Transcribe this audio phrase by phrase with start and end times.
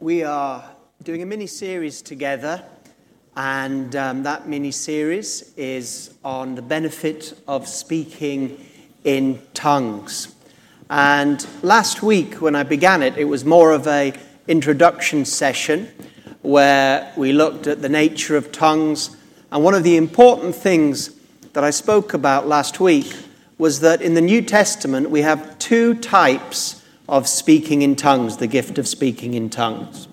[0.00, 0.64] we are
[1.02, 2.64] doing a mini series together,
[3.36, 8.64] and um, that mini series is on the benefit of speaking
[9.04, 10.34] in tongues.
[10.88, 14.14] And last week, when I began it, it was more of a
[14.48, 15.88] introduction session
[16.40, 19.14] where we looked at the nature of tongues.
[19.52, 21.10] And one of the important things
[21.52, 23.14] that I spoke about last week
[23.58, 26.79] was that in the New Testament we have two types
[27.10, 30.08] of speaking in tongues, the gift of speaking in tongues.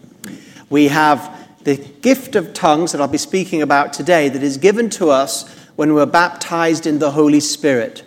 [0.70, 4.90] We have the gift of tongues that I'll be speaking about today that is given
[4.92, 8.04] to us when we're baptized in the Holy Spirit.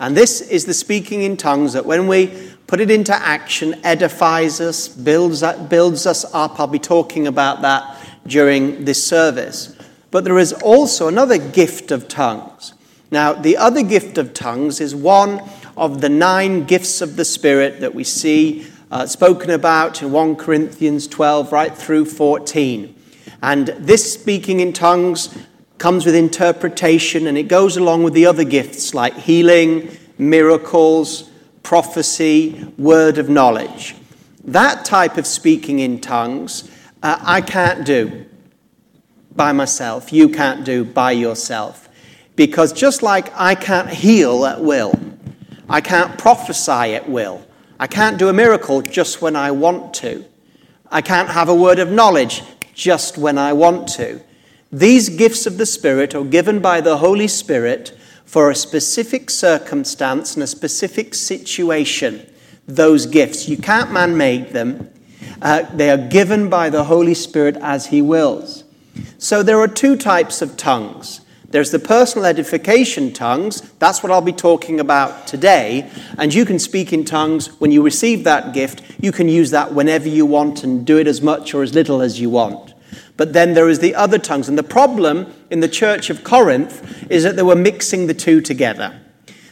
[0.00, 4.60] And this is the speaking in tongues that when we put it into action edifies
[4.60, 6.58] us, builds, builds us up.
[6.58, 9.76] I'll be talking about that during this service.
[10.10, 12.74] But there is also another gift of tongues.
[13.12, 15.42] Now, the other gift of tongues is one
[15.76, 20.36] of the nine gifts of the Spirit that we see uh, spoken about in 1
[20.36, 22.94] Corinthians 12 right through 14.
[23.42, 25.36] And this speaking in tongues
[25.78, 31.30] comes with interpretation and it goes along with the other gifts like healing, miracles,
[31.62, 33.96] prophecy, word of knowledge.
[34.44, 36.70] That type of speaking in tongues
[37.02, 38.26] uh, I can't do
[39.34, 40.12] by myself.
[40.12, 41.88] You can't do by yourself.
[42.36, 44.94] Because just like I can't heal at will,
[45.72, 47.46] I can't prophesy at will.
[47.80, 50.22] I can't do a miracle just when I want to.
[50.90, 52.42] I can't have a word of knowledge
[52.74, 54.20] just when I want to.
[54.70, 60.34] These gifts of the Spirit are given by the Holy Spirit for a specific circumstance
[60.34, 62.30] and a specific situation.
[62.66, 63.48] Those gifts.
[63.48, 64.90] You can't man make them.
[65.40, 68.64] Uh, they are given by the Holy Spirit as He wills.
[69.16, 73.60] So there are two types of tongues there's the personal edification tongues.
[73.78, 75.90] That's what I'll be talking about today.
[76.16, 78.82] And you can speak in tongues when you receive that gift.
[78.98, 82.00] You can use that whenever you want and do it as much or as little
[82.00, 82.72] as you want.
[83.18, 84.48] But then there is the other tongues.
[84.48, 88.40] And the problem in the church of Corinth is that they were mixing the two
[88.40, 88.98] together.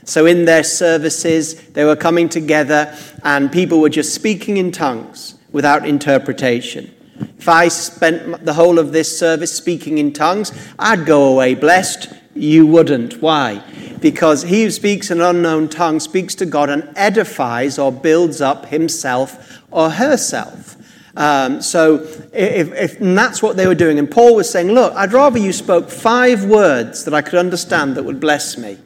[0.04, 5.34] So in their services, they were coming together and people were just speaking in tongues
[5.52, 6.94] without interpretation.
[7.38, 12.12] If I spent the whole of this service speaking in tongues, I'd go away blessed.
[12.34, 13.20] You wouldn't.
[13.20, 13.62] Why?
[14.00, 18.66] Because he who speaks an unknown tongue speaks to God and edifies or builds up
[18.66, 20.76] himself or herself.
[21.16, 21.96] Um, so
[22.32, 25.52] if, if that's what they were doing, and Paul was saying, Look, I'd rather you
[25.52, 28.78] spoke five words that I could understand that would bless me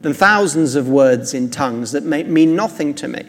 [0.00, 3.28] than thousands of words in tongues that may, mean nothing to me.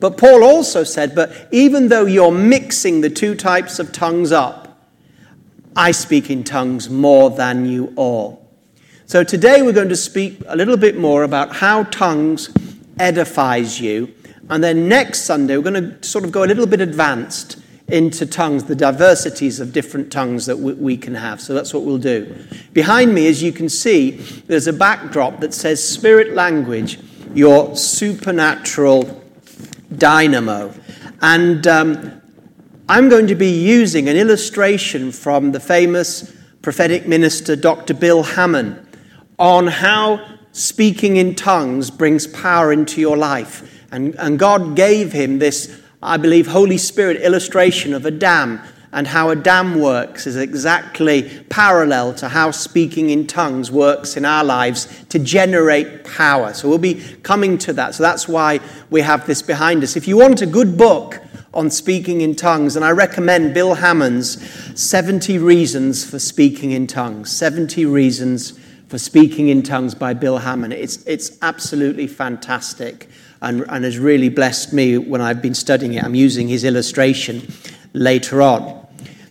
[0.00, 4.90] But Paul also said, But even though you're mixing the two types of tongues up,
[5.76, 8.48] I speak in tongues more than you all.
[9.06, 12.50] So today we're going to speak a little bit more about how tongues
[12.98, 14.14] edifies you.
[14.48, 18.24] And then next Sunday, we're going to sort of go a little bit advanced into
[18.24, 21.40] tongues, the diversities of different tongues that we, can have.
[21.40, 22.34] So that's what we'll do.
[22.72, 24.12] Behind me, as you can see,
[24.46, 26.98] there's a backdrop that says Spirit Language,
[27.34, 29.23] your supernatural
[29.98, 30.72] dynamo.
[31.20, 32.22] And um,
[32.88, 37.94] I'm going to be using an illustration from the famous prophetic minister Dr.
[37.94, 38.86] Bill Hamon
[39.38, 43.84] on how speaking in tongues brings power into your life.
[43.90, 48.60] And, and God gave him this, I believe, Holy Spirit illustration of a dam
[48.94, 54.24] and how a dam works is exactly parallel to how speaking in tongues works in
[54.24, 56.54] our lives to generate power.
[56.54, 57.96] So we'll be coming to that.
[57.96, 58.60] So that's why
[58.90, 59.96] we have this behind us.
[59.96, 61.20] If you want a good book
[61.52, 64.40] on speaking in tongues, and I recommend Bill Hamon's
[64.80, 67.30] 70 Reasons for Speaking in Tongues.
[67.30, 70.70] 70 Reasons for Speaking in Tongues by Bill Hamon.
[70.70, 73.08] It's, it's absolutely fantastic
[73.42, 76.04] and, and has really blessed me when I've been studying it.
[76.04, 77.52] I'm using his illustration
[77.92, 78.83] later on.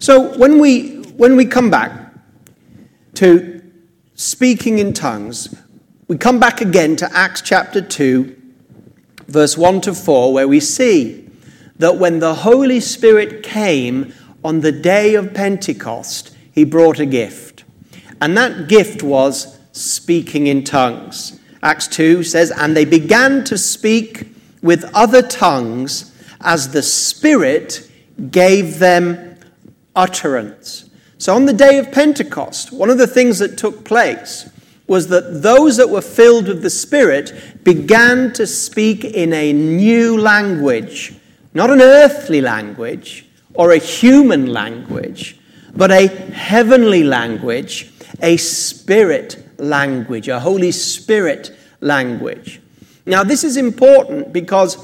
[0.03, 2.13] So when we, when we come back
[3.13, 3.63] to
[4.15, 5.55] speaking in tongues,
[6.09, 8.35] we come back again to Acts chapter 2,
[9.29, 11.29] verse 1 to 4, where we see
[11.77, 14.13] that when the Holy Spirit came
[14.43, 17.63] on the day of Pentecost, he brought a gift.
[18.19, 21.39] And that gift was speaking in tongues.
[21.61, 24.27] Acts 2 says, And they began to speak
[24.61, 27.89] with other tongues as the Spirit
[28.31, 29.32] gave them
[29.95, 30.89] utterance.
[31.17, 34.49] So on the day of Pentecost, one of the things that took place
[34.87, 40.19] was that those that were filled with the Spirit began to speak in a new
[40.19, 41.15] language,
[41.53, 45.39] not an earthly language or a human language,
[45.75, 47.91] but a heavenly language,
[48.21, 52.61] a spirit language, a Holy Spirit language.
[53.05, 54.77] Now, this is important because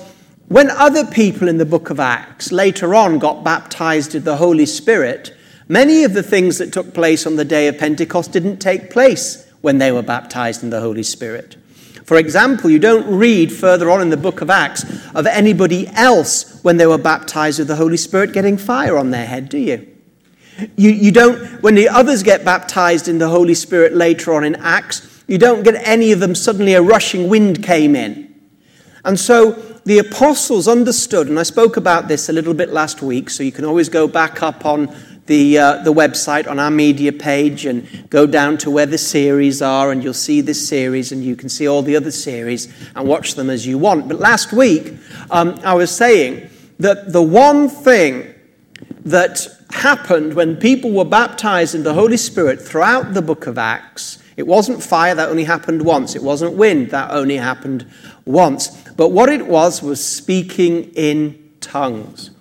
[0.49, 4.65] When other people in the book of Acts later on got baptized with the Holy
[4.65, 5.31] Spirit,
[5.67, 9.47] many of the things that took place on the day of Pentecost didn't take place
[9.61, 11.55] when they were baptized in the Holy Spirit.
[12.03, 16.59] For example, you don't read further on in the book of Acts of anybody else
[16.63, 19.87] when they were baptized with the Holy Spirit getting fire on their head, do you?
[20.75, 24.55] You, you don't, when the others get baptized in the Holy Spirit later on in
[24.55, 28.33] Acts, you don't get any of them suddenly a rushing wind came in.
[29.05, 33.29] And so the apostles understood, and I spoke about this a little bit last week,
[33.29, 34.93] so you can always go back up on
[35.25, 39.61] the, uh, the website on our media page and go down to where the series
[39.61, 43.07] are, and you'll see this series, and you can see all the other series and
[43.07, 44.07] watch them as you want.
[44.07, 44.95] But last week,
[45.29, 46.49] um, I was saying
[46.79, 48.33] that the one thing
[49.05, 54.17] that happened when people were baptized in the Holy Spirit throughout the book of Acts,
[54.35, 56.15] it wasn't fire, that only happened once.
[56.15, 57.85] It wasn't wind, that only happened
[58.25, 58.69] once.
[58.99, 62.31] But what it was was speaking in tongues.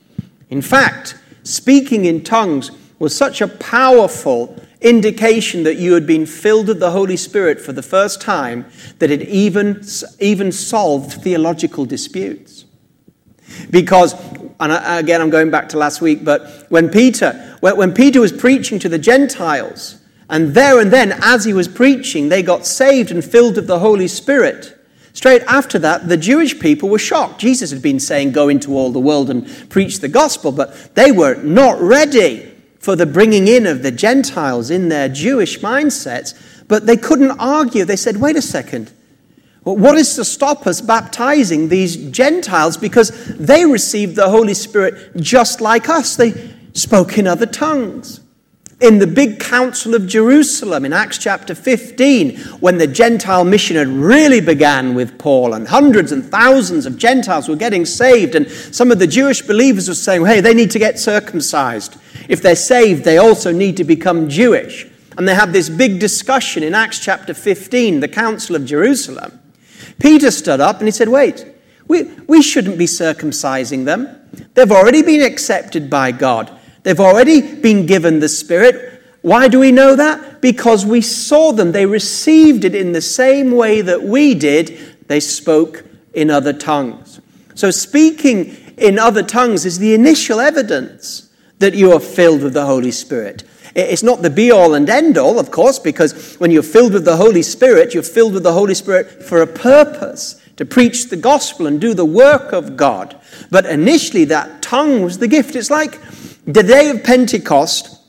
[0.51, 6.67] In fact, speaking in tongues was such a powerful indication that you had been filled
[6.67, 8.67] with the Holy Spirit for the first time
[8.99, 9.85] that it even,
[10.19, 12.65] even solved theological disputes.
[13.71, 14.15] Because,
[14.59, 18.81] and again, I'm going back to last week, but when Peter, when Peter was preaching
[18.81, 23.25] to the Gentiles, and there and then, as he was preaching, they got saved and
[23.25, 24.75] filled with the Holy Spirit.
[25.19, 27.41] Straight after that, the Jewish people were shocked.
[27.41, 31.11] Jesus had been saying, Go into all the world and preach the gospel, but they
[31.11, 36.41] were not ready for the bringing in of the Gentiles in their Jewish mindsets.
[36.69, 37.85] But they couldn't argue.
[37.85, 38.93] They said, Wait a second.
[39.65, 45.61] what is to stop us baptizing these Gentiles because they received the Holy Spirit just
[45.61, 46.15] like us?
[46.15, 48.21] They spoke in other tongues
[48.81, 53.89] in the big council of Jerusalem in Acts chapter 15, when the Gentile mission had
[53.89, 58.93] really began with Paul, and hundreds and thousands of Gentiles were getting saved, and some
[58.93, 61.97] of the Jewish believers were saying, hey, they need to get circumcised.
[62.29, 64.87] If they're saved, they also need to become Jewish.
[65.17, 69.41] And they had this big discussion in Acts chapter 15, the council of Jerusalem.
[69.99, 71.45] Peter stood up and he said, wait,
[71.89, 74.09] we, we shouldn't be circumcising them.
[74.55, 76.57] They've already been accepted by God.
[76.83, 79.03] They've already been given the Spirit.
[79.23, 80.41] Why do we know that?
[80.41, 81.73] Because we saw them.
[81.73, 84.97] They received it in the same way that we did.
[85.09, 85.85] They spoke
[86.15, 87.21] in other tongues.
[87.55, 92.67] So, speaking in other tongues is the initial evidence that you are filled with the
[92.67, 93.43] Holy Spirit.
[93.75, 97.05] It's not the be all and end all, of course, because when you're filled with
[97.05, 101.17] the Holy Spirit, you're filled with the Holy Spirit for a purpose to preach the
[101.17, 103.17] gospel and do the work of God.
[103.51, 105.55] But initially, that tongue was the gift.
[105.55, 106.01] It's like
[106.49, 108.01] the day of Pentecost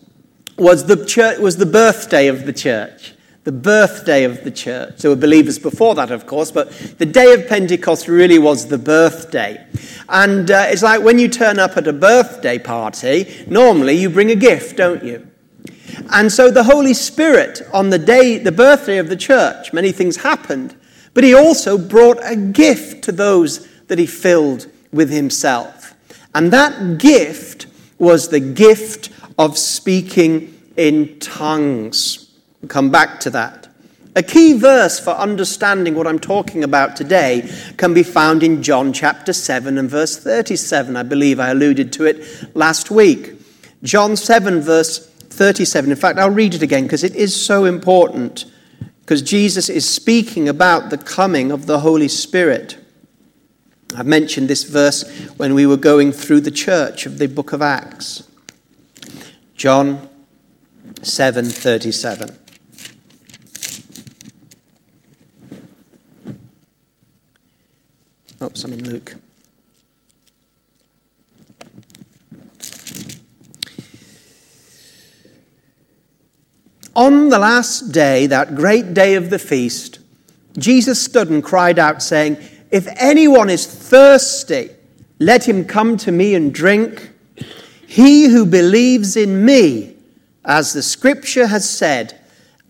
[0.58, 3.14] was the, church, was the birthday of the church.
[3.44, 5.00] The birthday of the church.
[5.00, 8.78] There were believers before that, of course, but the day of Pentecost really was the
[8.78, 9.66] birthday.
[10.08, 14.32] And uh, it's like when you turn up at a birthday party, normally you bring
[14.32, 15.28] a gift, don't you?
[16.10, 20.16] And so the Holy Spirit, on the day, the birthday of the church, many things
[20.16, 20.76] happened,
[21.14, 25.94] but he also brought a gift to those that he filled with himself.
[26.34, 27.59] And that gift
[28.00, 32.32] was the gift of speaking in tongues.
[32.62, 33.68] We'll come back to that.
[34.16, 37.48] A key verse for understanding what I'm talking about today
[37.78, 40.96] can be found in John chapter 7 and verse 37.
[40.96, 43.34] I believe I alluded to it last week.
[43.84, 45.92] John 7, verse 37.
[45.92, 48.46] In fact, I'll read it again because it is so important
[49.02, 52.79] because Jesus is speaking about the coming of the Holy Spirit.
[53.96, 55.04] I mentioned this verse
[55.38, 58.24] when we were going through the church of the book of Acts.
[59.56, 60.08] John
[61.02, 62.38] 7:37.
[68.42, 69.16] Oops, I'm in Luke.
[76.96, 80.00] On the last day, that great day of the feast,
[80.58, 82.38] Jesus stood and cried out, saying,
[82.72, 84.72] if anyone is thirsty,
[85.20, 87.12] let him come to me and drink.
[87.88, 89.96] He who believes in me,
[90.46, 92.20] as the scripture has said,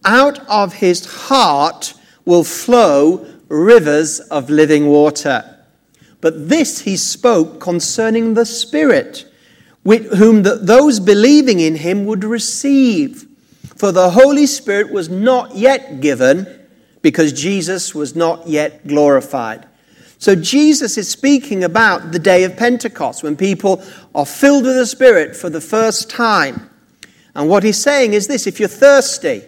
[0.05, 1.93] out of his heart
[2.25, 5.57] will flow rivers of living water.
[6.21, 9.25] But this he spoke concerning the Spirit,
[9.83, 13.25] whom the, those believing in him would receive.
[13.75, 16.67] For the Holy Spirit was not yet given
[17.01, 19.65] because Jesus was not yet glorified.
[20.19, 23.81] So Jesus is speaking about the day of Pentecost when people
[24.13, 26.69] are filled with the Spirit for the first time.
[27.35, 29.43] And what he's saying is this if you're thirsty,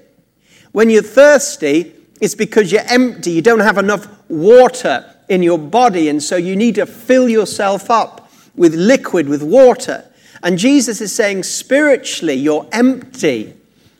[0.71, 6.07] when you're thirsty, it's because you're empty, you don't have enough water in your body,
[6.07, 10.05] and so you need to fill yourself up with liquid, with water.
[10.41, 13.55] And Jesus is saying, spiritually, you're empty.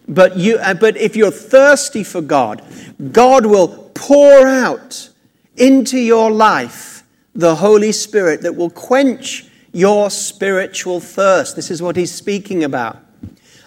[0.07, 2.63] But, you, uh, but if you're thirsty for God,
[3.11, 5.09] God will pour out
[5.58, 7.03] into your life
[7.34, 11.55] the Holy Spirit that will quench your spiritual thirst.
[11.55, 12.98] This is what he's speaking about.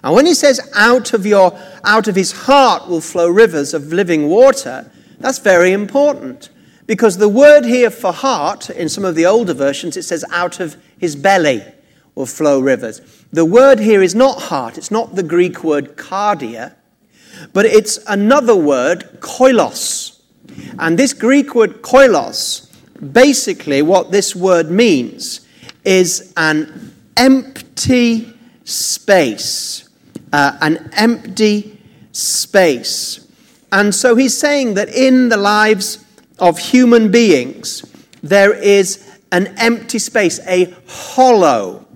[0.03, 3.93] And when he says out of your out of his heart will flow rivers of
[3.93, 6.51] living water, that's very important.
[6.87, 10.61] Because the word here for heart, in some of the older versions, it says out
[10.61, 11.63] of his belly
[12.15, 13.01] will flow rivers.
[13.33, 16.75] The word here is not heart, it's not the Greek word cardia,
[17.55, 20.14] but it's another word, koilos.
[20.79, 22.71] And this Greek word koilos,
[23.13, 25.47] basically what this word means
[25.85, 28.33] is an empty
[28.65, 29.89] space.
[30.33, 31.79] Uh, an empty
[32.13, 33.27] space.
[33.71, 36.05] And so he's saying that in the lives
[36.39, 37.85] of human beings,
[38.23, 41.87] there is an empty space, a hollow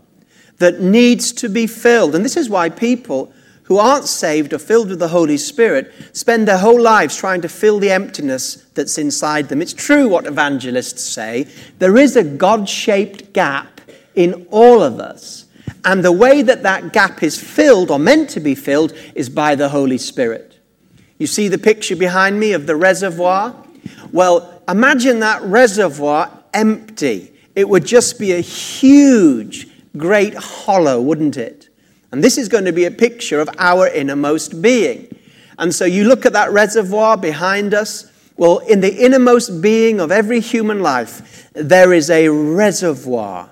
[0.58, 2.14] that needs to be filled.
[2.14, 3.32] And this is why people
[3.68, 7.48] who aren't saved or filled with the Holy Spirit spend their whole lives trying to
[7.50, 9.60] fill the emptiness that's inside them.
[9.60, 11.46] It's true what evangelists say.
[11.78, 13.82] There is a God shaped gap
[14.14, 15.44] in all of us.
[15.84, 19.54] And the way that that gap is filled or meant to be filled is by
[19.54, 20.58] the Holy Spirit.
[21.18, 23.54] You see the picture behind me of the reservoir?
[24.12, 27.32] Well, imagine that reservoir empty.
[27.54, 31.67] It would just be a huge, great hollow, wouldn't it?
[32.10, 35.14] And this is going to be a picture of our innermost being.
[35.58, 38.10] And so you look at that reservoir behind us.
[38.36, 43.50] Well, in the innermost being of every human life, there is a reservoir,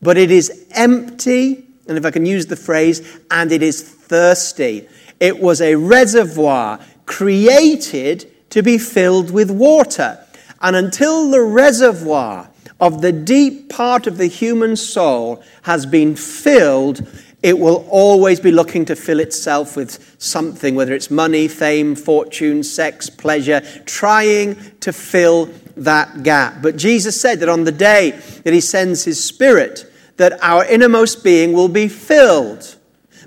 [0.00, 4.88] but it is empty, and if I can use the phrase, and it is thirsty.
[5.20, 10.18] It was a reservoir created to be filled with water.
[10.62, 12.48] And until the reservoir
[12.80, 17.06] of the deep part of the human soul has been filled,
[17.42, 22.62] it will always be looking to fill itself with something, whether it's money, fame, fortune,
[22.62, 25.46] sex, pleasure, trying to fill
[25.76, 26.62] that gap.
[26.62, 28.12] But Jesus said that on the day
[28.44, 32.76] that He sends His Spirit, that our innermost being will be filled,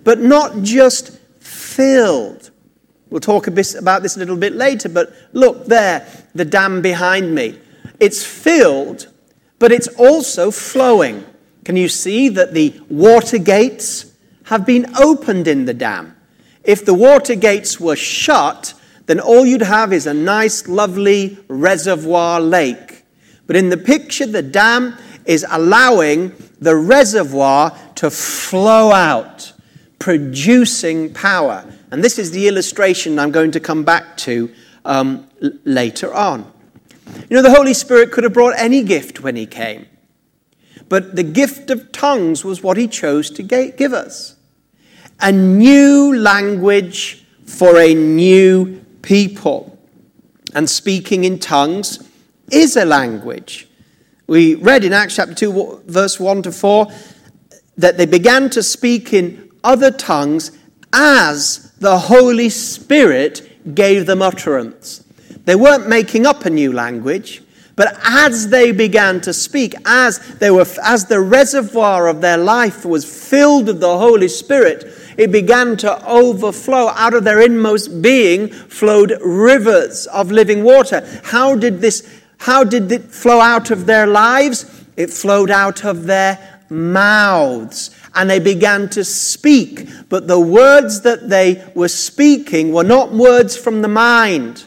[0.03, 2.51] but not just filled.
[3.09, 7.35] We'll talk bit about this a little bit later, but look there, the dam behind
[7.35, 7.59] me.
[7.99, 9.07] It's filled,
[9.59, 11.25] but it's also flowing.
[11.65, 14.13] Can you see that the water gates
[14.45, 16.15] have been opened in the dam?
[16.63, 18.73] If the water gates were shut,
[19.07, 23.03] then all you'd have is a nice, lovely reservoir lake.
[23.47, 29.53] But in the picture, the dam is allowing the reservoir to flow out,
[29.99, 31.65] producing power.
[31.91, 34.51] And this is the illustration I'm going to come back to
[34.83, 35.27] um,
[35.63, 36.51] later on.
[37.29, 39.85] You know, the Holy Spirit could have brought any gift when He came,
[40.89, 44.35] but the gift of tongues was what He chose to give us
[45.19, 49.77] a new language for a new people.
[50.53, 51.99] And speaking in tongues
[52.51, 53.67] is a language.
[54.27, 56.87] We read in Acts chapter 2, verse 1 to 4,
[57.77, 60.51] that they began to speak in other tongues
[60.93, 65.03] as the Holy Spirit gave them utterance.
[65.45, 67.43] They weren't making up a new language,
[67.75, 72.85] but as they began to speak, as, they were, as the reservoir of their life
[72.85, 74.85] was filled with the Holy Spirit,
[75.17, 76.87] it began to overflow.
[76.89, 81.05] Out of their inmost being flowed rivers of living water.
[81.23, 84.65] How did this how did it flow out of their lives?
[84.97, 87.95] It flowed out of their mouths.
[88.13, 89.87] And they began to speak.
[90.09, 94.65] But the words that they were speaking were not words from the mind.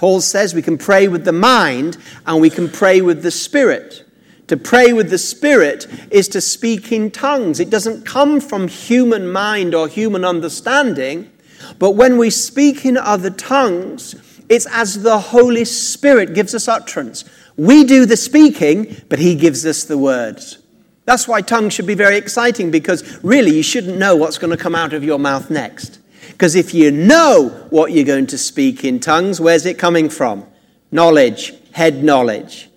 [0.00, 4.06] Paul says we can pray with the mind and we can pray with the spirit.
[4.46, 7.60] To pray with the Spirit is to speak in tongues.
[7.60, 11.30] It doesn't come from human mind or human understanding,
[11.78, 14.16] but when we speak in other tongues,
[14.48, 17.26] it's as the Holy Spirit gives us utterance.
[17.58, 20.58] We do the speaking, but He gives us the words.
[21.04, 24.60] That's why tongues should be very exciting because really you shouldn't know what's going to
[24.60, 25.99] come out of your mouth next.
[26.40, 30.46] Because if you know what you're going to speak in tongues, where's it coming from?
[30.90, 32.70] Knowledge, head knowledge.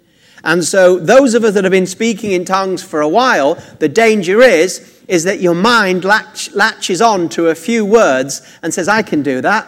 [0.43, 3.87] And so those of us that have been speaking in tongues for a while, the
[3.87, 8.89] danger is is that your mind latch, latches on to a few words and says,
[8.89, 9.65] I can do that.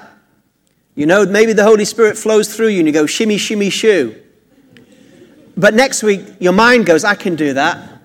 [0.95, 4.21] You know, maybe the Holy Spirit flows through you and you go, shimmy, shimmy, shoo.
[5.55, 8.01] But next week, your mind goes, I can do that.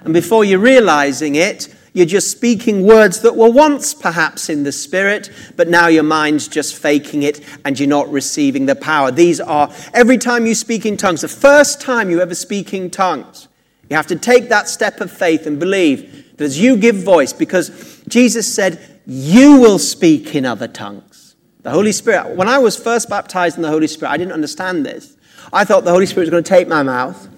[0.00, 4.72] And before you're realizing it, You're just speaking words that were once perhaps in the
[4.72, 9.10] Spirit, but now your mind's just faking it and you're not receiving the power.
[9.10, 12.90] These are, every time you speak in tongues, the first time you ever speak in
[12.90, 13.48] tongues,
[13.90, 17.34] you have to take that step of faith and believe that as you give voice,
[17.34, 21.36] because Jesus said, You will speak in other tongues.
[21.60, 24.86] The Holy Spirit, when I was first baptized in the Holy Spirit, I didn't understand
[24.86, 25.14] this.
[25.52, 27.28] I thought the Holy Spirit was going to take my mouth,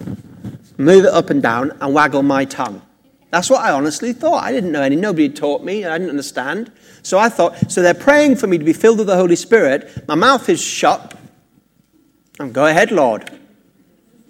[0.77, 2.81] move it up and down, and waggle my tongue.
[3.31, 4.43] That's what I honestly thought.
[4.43, 4.95] I didn't know any.
[4.95, 5.85] Nobody taught me.
[5.85, 6.71] I didn't understand.
[7.03, 10.07] So I thought, so they're praying for me to be filled with the Holy Spirit.
[10.07, 11.17] My mouth is shut.
[12.39, 13.29] And go ahead, Lord.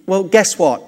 [0.06, 0.84] Well, guess what?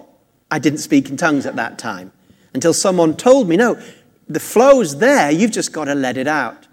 [0.49, 2.11] I didn't speak in tongues at that time
[2.53, 3.79] until someone told me, no,
[4.27, 5.31] the flow's there.
[5.31, 6.67] You've just got to let it out.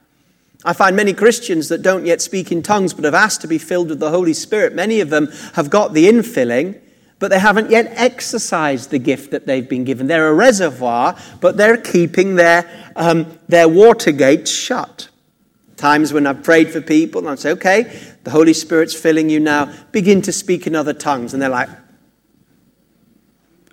[0.64, 3.58] I find many Christians that don't yet speak in tongues but have asked to be
[3.58, 4.74] filled with the Holy Spirit.
[4.74, 6.80] Many of them have got the infilling,
[7.18, 10.06] but they haven't yet exercised the gift that they've been given.
[10.06, 15.08] They're a reservoir, but they're keeping their, um, their water gates shut.
[15.76, 19.40] Times when I've prayed for people and I say, okay, the Holy Spirit's filling you
[19.40, 21.32] now, begin to speak in other tongues.
[21.32, 21.68] And they're like,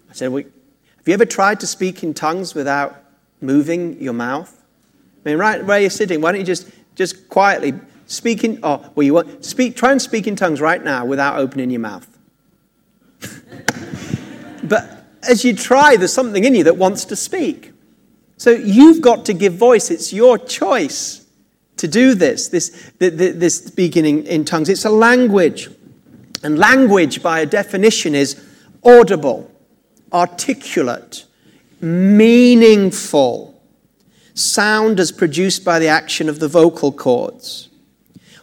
[0.09, 3.03] I said, have you ever tried to speak in tongues without
[3.39, 4.61] moving your mouth?
[5.25, 7.73] I mean, right where you're sitting, why don't you just, just quietly
[8.07, 11.37] speak in, oh, well, you want, speak, try and speak in tongues right now without
[11.39, 12.07] opening your mouth.
[14.63, 17.71] but as you try, there's something in you that wants to speak.
[18.37, 19.91] So you've got to give voice.
[19.91, 21.25] It's your choice
[21.77, 24.69] to do this, this, this speaking in, in tongues.
[24.69, 25.69] It's a language.
[26.43, 28.43] And language, by a definition, is
[28.83, 29.51] audible,
[30.11, 31.25] articulate,
[31.79, 33.61] meaningful,
[34.33, 37.69] sound as produced by the action of the vocal cords.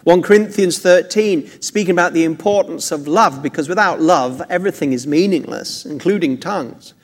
[0.04, 5.84] 1 Corinthians 13, speaking about the importance of love, because without love, everything is meaningless,
[5.84, 6.94] including tongues.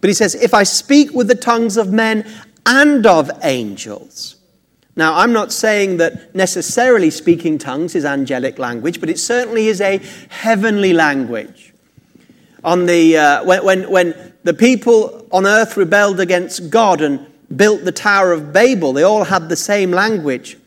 [0.00, 2.30] But he says, If I speak with the tongues of men
[2.66, 4.36] and of angels.
[4.94, 9.80] Now, I'm not saying that necessarily speaking tongues is angelic language, but it certainly is
[9.80, 11.72] a heavenly language.
[12.62, 17.84] On the, uh, when, when, when the people on earth rebelled against God and built
[17.84, 20.58] the Tower of Babel, they all had the same language.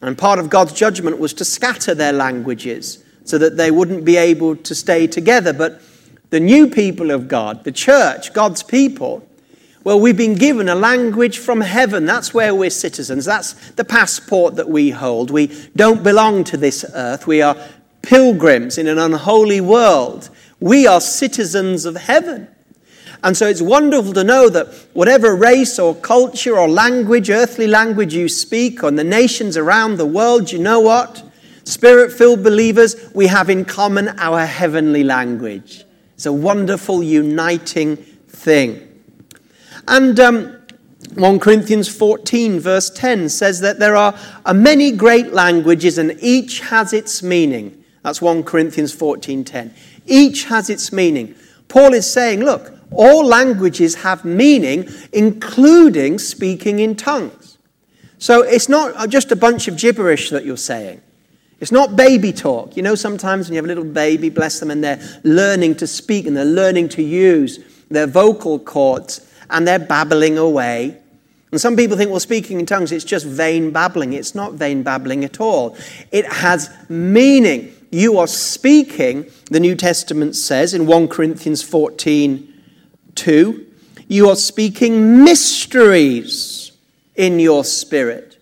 [0.00, 4.16] And part of God's judgment was to scatter their languages so that they wouldn't be
[4.16, 5.52] able to stay together.
[5.52, 5.82] But
[6.30, 9.26] the new people of God, the church, God's people,
[9.84, 12.04] well, we've been given a language from heaven.
[12.04, 13.24] That's where we're citizens.
[13.24, 15.30] That's the passport that we hold.
[15.30, 17.26] We don't belong to this earth.
[17.26, 17.56] We are
[18.02, 20.30] pilgrims in an unholy world.
[20.60, 22.48] We are citizens of heaven.
[23.22, 28.14] And so it's wonderful to know that whatever race or culture or language, earthly language
[28.14, 31.24] you speak on the nations around the world, you know what?
[31.64, 35.84] Spirit filled believers, we have in common our heavenly language.
[36.14, 38.84] It's a wonderful uniting thing.
[39.86, 40.58] And um,
[41.14, 44.14] 1 Corinthians 14, verse 10 says that there are
[44.54, 47.84] many great languages and each has its meaning.
[48.02, 49.74] That's 1 Corinthians 14, 10.
[50.06, 51.34] Each has its meaning.
[51.68, 57.58] Paul is saying, look, all languages have meaning, including speaking in tongues.
[58.18, 61.00] So it's not just a bunch of gibberish that you're saying.
[61.60, 62.76] It's not baby talk.
[62.76, 65.86] You know, sometimes when you have a little baby, bless them, and they're learning to
[65.86, 67.58] speak and they're learning to use
[67.90, 70.96] their vocal cords and they're babbling away.
[71.50, 74.12] And some people think, well, speaking in tongues, it's just vain babbling.
[74.12, 75.76] It's not vain babbling at all.
[76.12, 77.74] It has meaning.
[77.90, 82.47] You are speaking, the New Testament says in 1 Corinthians 14
[83.18, 83.66] 2,
[84.08, 86.72] you are speaking mysteries
[87.16, 88.38] in your spirit.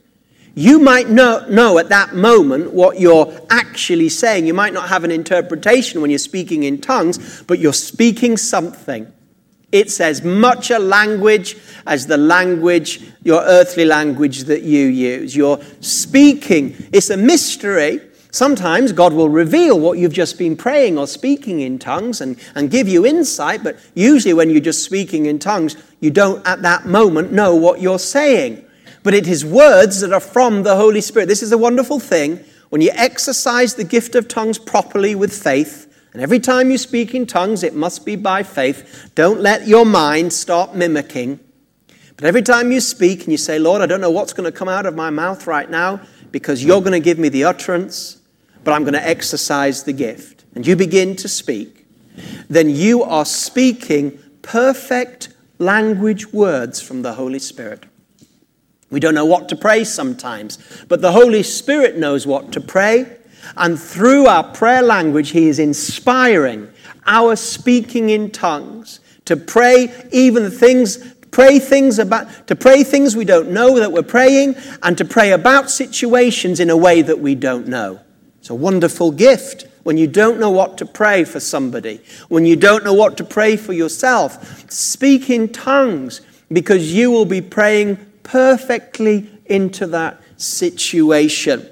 [0.55, 4.47] You might not know at that moment what you're actually saying.
[4.47, 9.13] You might not have an interpretation when you're speaking in tongues, but you're speaking something.
[9.73, 15.35] It's as much a language as the language, your earthly language that you use.
[15.35, 16.75] You're speaking.
[16.93, 18.01] It's a mystery,
[18.37, 22.71] Sometimes God will reveal what you've just been praying or speaking in tongues and, and
[22.71, 26.85] give you insight, but usually when you're just speaking in tongues, you don't at that
[26.85, 28.63] moment know what you're saying.
[29.03, 31.29] But it is words that are from the Holy Spirit.
[31.29, 32.45] This is a wonderful thing.
[32.69, 37.15] When you exercise the gift of tongues properly with faith, and every time you speak
[37.15, 39.13] in tongues, it must be by faith.
[39.15, 41.41] Don't let your mind start mimicking.
[42.17, 44.53] But every time you speak and you say, Lord, I don't know what's going to
[44.53, 48.21] come out of my mouth right now because you're going to give me the utterance,
[48.67, 51.87] but I'm going to exercise the gift, and you begin to speak,
[52.51, 55.29] then you are speaking perfect
[55.61, 57.85] language words from the Holy Spirit.
[58.91, 63.07] We don't know what to pray sometimes, but the Holy Spirit knows what to pray.
[63.57, 66.69] And through our prayer language, He is inspiring
[67.07, 73.25] our speaking in tongues to pray even things pray things about, to pray things we
[73.25, 77.37] don't know that we're praying, and to pray about situations in a way that we
[77.37, 78.01] don't know.
[78.47, 82.55] It's a wonderful gift when you don't know what to pray for somebody, when you
[82.55, 84.71] don't know what to pray for yourself.
[84.71, 86.21] Speak in tongues
[86.53, 91.69] because you will be praying perfectly into that situation.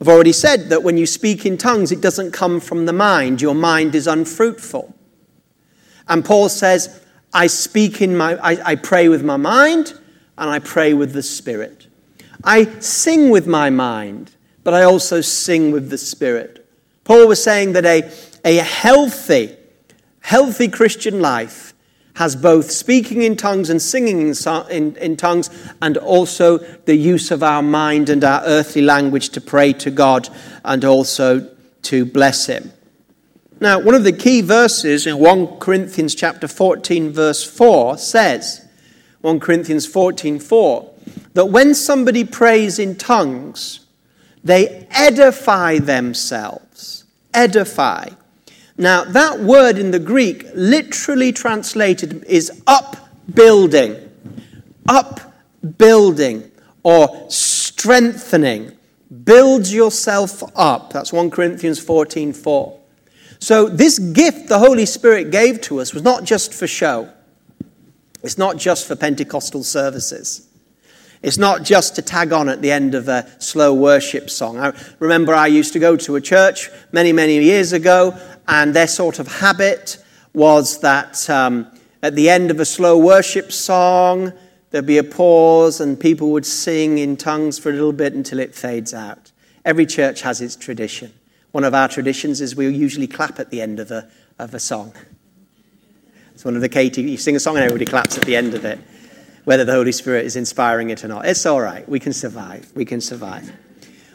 [0.00, 3.40] I've already said that when you speak in tongues, it doesn't come from the mind.
[3.40, 4.92] Your mind is unfruitful.
[6.08, 7.00] And Paul says,
[7.32, 9.96] I speak in my, I, I pray with my mind
[10.36, 11.86] and I pray with the Spirit.
[12.42, 14.32] I sing with my mind,
[14.64, 16.66] but I also sing with the Spirit.
[17.04, 18.10] Paul was saying that a,
[18.44, 19.56] a healthy,
[20.20, 21.74] healthy Christian life
[22.14, 24.34] has both speaking in tongues and singing in,
[24.70, 25.50] in, in, tongues,
[25.82, 30.28] and also the use of our mind and our earthly language to pray to God
[30.64, 31.50] and also
[31.82, 32.72] to bless Him.
[33.60, 38.66] Now, one of the key verses in 1 Corinthians chapter 14, verse 4 says,
[39.20, 40.90] 1 Corinthians 14, 4,
[41.34, 43.83] that when somebody prays in tongues,
[44.44, 47.04] they edify themselves.
[47.32, 48.10] Edify.
[48.76, 53.96] Now, that word in the Greek, literally translated, is upbuilding.
[54.88, 56.50] Upbuilding
[56.82, 58.72] or strengthening.
[59.24, 60.92] Build yourself up.
[60.92, 62.80] That's 1 Corinthians 14 4.
[63.38, 67.08] So, this gift the Holy Spirit gave to us was not just for show,
[68.22, 70.48] it's not just for Pentecostal services.
[71.24, 74.58] It's not just to tag on at the end of a slow worship song.
[74.58, 78.14] I remember I used to go to a church many, many years ago,
[78.46, 79.96] and their sort of habit
[80.34, 81.66] was that um,
[82.02, 84.34] at the end of a slow worship song,
[84.70, 88.38] there'd be a pause and people would sing in tongues for a little bit until
[88.38, 89.32] it fades out.
[89.64, 91.10] Every church has its tradition.
[91.52, 94.60] One of our traditions is we usually clap at the end of a, of a
[94.60, 94.92] song.
[96.34, 98.52] It's one of the KT, you sing a song and everybody claps at the end
[98.52, 98.78] of it,
[99.44, 101.26] whether the Holy Spirit is inspiring it or not.
[101.26, 101.88] It's all right.
[101.88, 102.70] We can survive.
[102.74, 103.52] We can survive.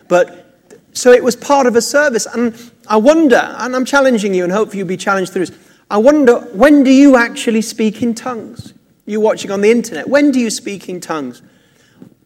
[0.07, 0.45] But
[0.93, 2.25] so it was part of a service.
[2.25, 2.55] And
[2.87, 5.57] I wonder, and I'm challenging you and hope you'll be challenged through this.
[5.91, 8.73] I wonder, when do you actually speak in tongues?
[9.05, 11.41] You watching on the internet, when do you speak in tongues?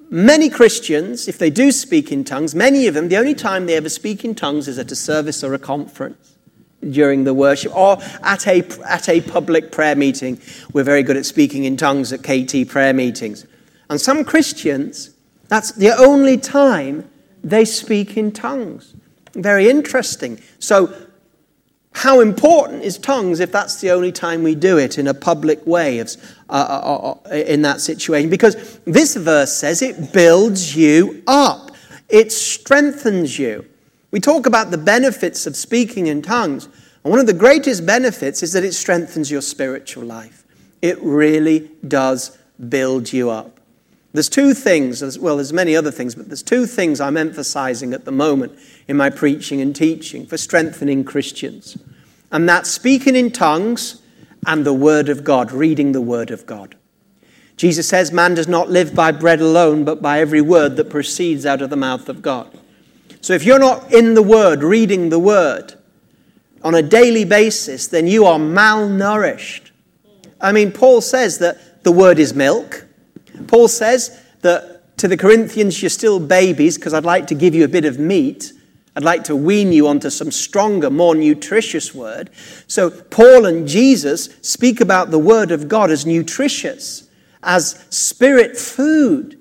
[0.10, 3.76] Many Christians, if they do speak in tongues, many of them, the only time they
[3.76, 6.33] ever speak in tongues is at a service or a conference
[6.92, 10.40] during the worship or at a, at a public prayer meeting.
[10.74, 13.46] We're very good at speaking in tongues at KT prayer meetings.
[13.90, 15.12] And some Christians,
[15.48, 17.10] that's the only time
[17.44, 18.96] they speak in tongues.
[19.34, 20.40] Very interesting.
[20.60, 20.94] So,
[21.96, 25.66] how important is tongues if that's the only time we do it in a public
[25.68, 26.10] way of,
[26.50, 28.30] uh, uh, uh, in that situation?
[28.30, 31.72] Because this verse says it builds you up,
[32.10, 33.66] it strengthens you.
[34.14, 36.66] We talk about the benefits of speaking in tongues,
[37.04, 40.46] and one of the greatest benefits is that it strengthens your spiritual life.
[40.84, 42.38] It really does
[42.70, 43.60] build you up.
[44.12, 47.92] There's two things, as well, there's many other things, but there's two things I'm emphasizing
[47.92, 48.56] at the moment
[48.88, 51.76] in my preaching and teaching for strengthening Christians.
[52.32, 54.00] And that's speaking in tongues
[54.46, 56.76] and the Word of God, reading the Word of God.
[57.58, 61.48] Jesus says, Man does not live by bread alone, but by every word that proceeds
[61.48, 62.60] out of the mouth of God.
[63.24, 65.76] So if you're not in the Word, reading the Word
[66.62, 69.72] on a daily basis, then you are malnourished.
[70.42, 72.86] I mean, Paul says that the Word is milk.
[73.48, 77.64] Paul says that to the Corinthians, you're still babies because I'd like to give you
[77.64, 78.52] a bit of meat.
[78.94, 82.30] I'd like to wean you onto some stronger, more nutritious word.
[82.68, 87.08] So, Paul and Jesus speak about the word of God as nutritious,
[87.42, 89.40] as spirit food.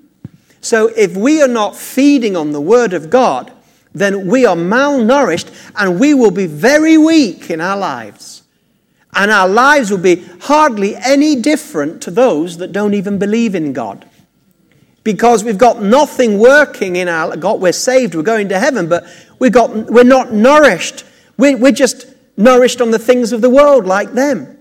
[0.60, 3.52] So, if we are not feeding on the word of God,
[3.94, 8.42] then we are malnourished and we will be very weak in our lives.
[9.14, 13.72] And our lives will be hardly any different to those that don't even believe in
[13.72, 14.08] God.
[15.04, 19.04] Because we've got nothing working in our God, we're saved, we're going to heaven, but
[19.38, 21.04] we've got, we're not nourished.
[21.36, 24.58] We're, we're just nourished on the things of the world like them.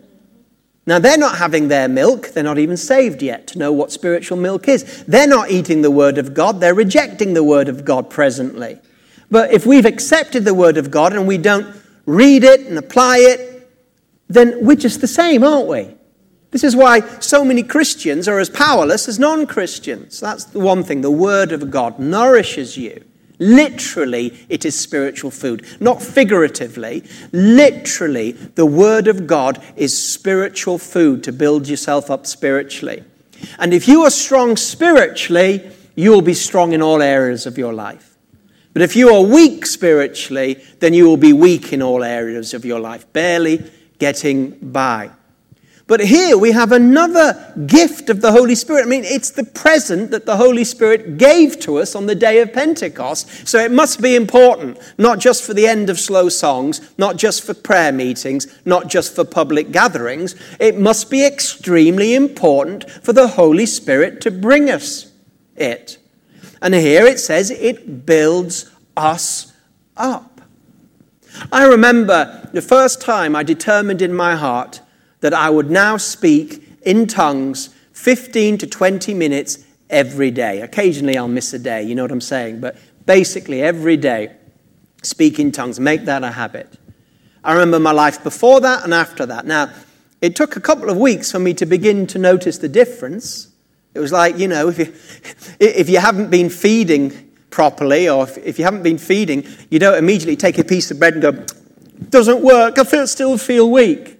[0.87, 2.29] Now, they're not having their milk.
[2.29, 5.03] They're not even saved yet to know what spiritual milk is.
[5.03, 6.59] They're not eating the Word of God.
[6.59, 8.79] They're rejecting the Word of God presently.
[9.31, 13.17] But if we've accepted the Word of God and we don't read it and apply
[13.19, 13.51] it
[14.31, 15.89] then we're just the same, aren't we?
[16.51, 20.19] This is why so many Christians are as powerless as non Christians.
[20.19, 21.01] That's the one thing.
[21.01, 23.03] The Word of God nourishes you.
[23.39, 25.65] Literally, it is spiritual food.
[25.79, 27.03] Not figuratively.
[27.33, 33.03] Literally, the Word of God is spiritual food to build yourself up spiritually.
[33.59, 37.73] And if you are strong spiritually, you will be strong in all areas of your
[37.73, 38.10] life.
[38.73, 42.63] But if you are weak spiritually, then you will be weak in all areas of
[42.63, 43.11] your life.
[43.11, 45.11] Barely getting by.
[45.91, 48.85] But here we have another gift of the Holy Spirit.
[48.85, 52.39] I mean, it's the present that the Holy Spirit gave to us on the day
[52.39, 53.45] of Pentecost.
[53.45, 57.43] So it must be important, not just for the end of slow songs, not just
[57.43, 60.33] for prayer meetings, not just for public gatherings.
[60.61, 65.11] It must be extremely important for the Holy Spirit to bring us
[65.57, 65.97] it.
[66.61, 69.53] And here it says it builds us
[69.97, 70.41] up.
[71.51, 74.81] I remember the first time I determined in my heart
[75.21, 80.61] that I would now speak in tongues 15 to 20 minutes every day.
[80.61, 82.59] Occasionally I'll miss a day, you know what I'm saying?
[82.59, 84.35] But basically every day,
[85.03, 86.77] speak in tongues, make that a habit.
[87.43, 89.45] I remember my life before that and after that.
[89.45, 89.71] Now,
[90.21, 93.50] it took a couple of weeks for me to begin to notice the difference.
[93.93, 94.93] It was like, you know, if you,
[95.59, 99.97] if you haven't been feeding properly, or if, if you haven't been feeding, you don't
[99.97, 101.45] immediately take a piece of bread and go,
[102.09, 104.17] doesn't work, I feel, still feel weak.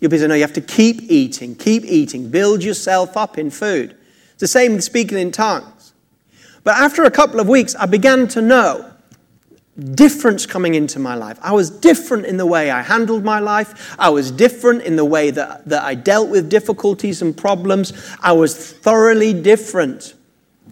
[0.00, 3.50] You'll be saying, no, you have to keep eating, keep eating, build yourself up in
[3.50, 3.96] food.
[4.32, 5.92] It's the same with speaking in tongues.
[6.64, 8.90] But after a couple of weeks, I began to know
[9.80, 11.38] difference coming into my life.
[11.42, 13.94] I was different in the way I handled my life.
[13.98, 17.92] I was different in the way that, that I dealt with difficulties and problems.
[18.22, 20.14] I was thoroughly different.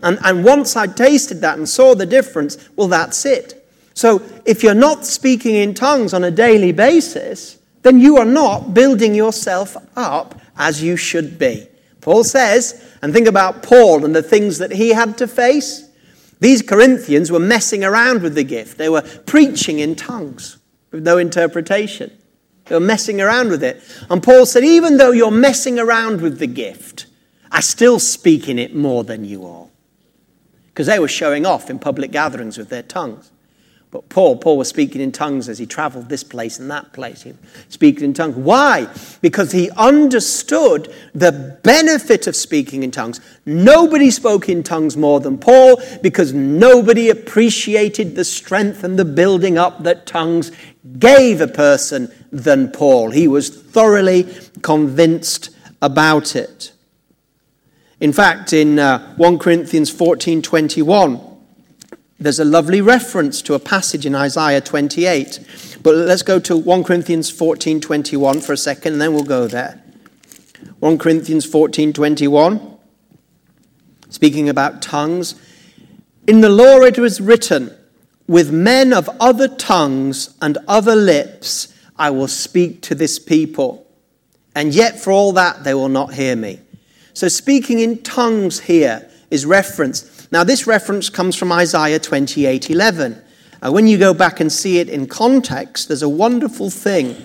[0.02, 3.66] And, and once I tasted that and saw the difference, well, that's it.
[3.94, 8.74] So if you're not speaking in tongues on a daily basis, then you are not
[8.74, 11.66] building yourself up as you should be.
[12.00, 15.87] Paul says, and think about Paul and the things that he had to face.
[16.40, 18.78] These Corinthians were messing around with the gift.
[18.78, 20.58] They were preaching in tongues
[20.90, 22.16] with no interpretation.
[22.66, 23.82] They were messing around with it.
[24.08, 27.06] And Paul said, even though you're messing around with the gift,
[27.50, 29.70] I still speak in it more than you all.
[30.66, 33.32] Because they were showing off in public gatherings with their tongues.
[33.90, 37.22] But Paul, Paul was speaking in tongues as he traveled this place and that place.
[37.22, 37.38] He was
[37.70, 38.36] speaking in tongues.
[38.36, 38.86] Why?
[39.22, 43.18] Because he understood the benefit of speaking in tongues.
[43.46, 49.56] Nobody spoke in tongues more than Paul because nobody appreciated the strength and the building
[49.56, 50.52] up that tongues
[50.98, 53.10] gave a person than Paul.
[53.10, 54.26] He was thoroughly
[54.60, 55.48] convinced
[55.80, 56.72] about it.
[58.00, 61.27] In fact, in uh, 1 Corinthians 14 21,
[62.20, 65.78] there's a lovely reference to a passage in Isaiah 28.
[65.82, 69.46] But let's go to 1 Corinthians 14 21 for a second, and then we'll go
[69.46, 69.82] there.
[70.80, 72.76] 1 Corinthians 14 21,
[74.08, 75.36] speaking about tongues.
[76.26, 77.74] In the law it was written,
[78.26, 83.86] With men of other tongues and other lips I will speak to this people,
[84.56, 86.60] and yet for all that they will not hear me.
[87.14, 93.22] So, speaking in tongues here is referenced now, this reference comes from Isaiah 28 11.
[93.60, 97.16] Uh, when you go back and see it in context, there's a wonderful thing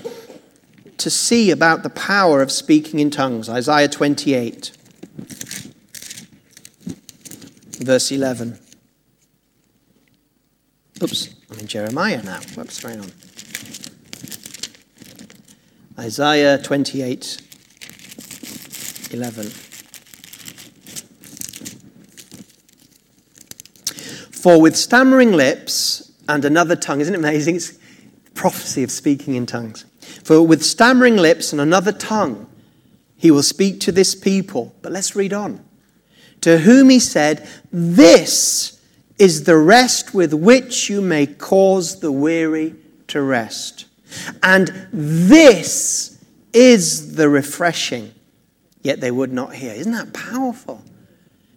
[0.97, 3.49] to see about the power of speaking in tongues.
[3.49, 4.71] Isaiah 28,
[7.81, 8.57] verse 11.
[11.03, 12.39] Oops, I'm in Jeremiah now.
[12.55, 13.11] What's going on?
[15.99, 17.41] Isaiah 28,
[19.11, 19.62] 11.
[24.43, 27.55] For with stammering lips and another tongue, isn't it amazing?
[27.55, 27.79] It's
[28.33, 29.85] prophecy of speaking in tongues.
[30.25, 32.49] For with stammering lips and another tongue,
[33.15, 34.75] he will speak to this people.
[34.81, 35.63] But let's read on.
[36.41, 38.81] To whom he said, This
[39.17, 42.75] is the rest with which you may cause the weary
[43.07, 43.85] to rest.
[44.43, 48.13] And this is the refreshing.
[48.81, 49.71] Yet they would not hear.
[49.71, 50.83] Isn't that powerful?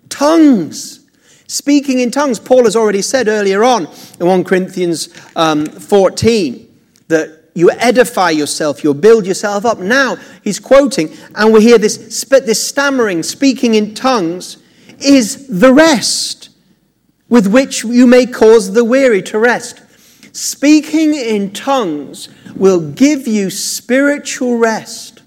[0.08, 1.05] Tongues
[1.46, 3.88] Speaking in tongues, Paul has already said earlier on
[4.20, 6.62] in 1 Corinthians um, 14
[7.08, 9.78] that you edify yourself, you build yourself up.
[9.78, 14.58] Now he's quoting, and we hear this, this stammering, speaking in tongues
[14.98, 16.50] is the rest
[17.28, 19.82] with which you may cause the weary to rest.
[20.36, 25.22] Speaking in tongues will give you spiritual rest.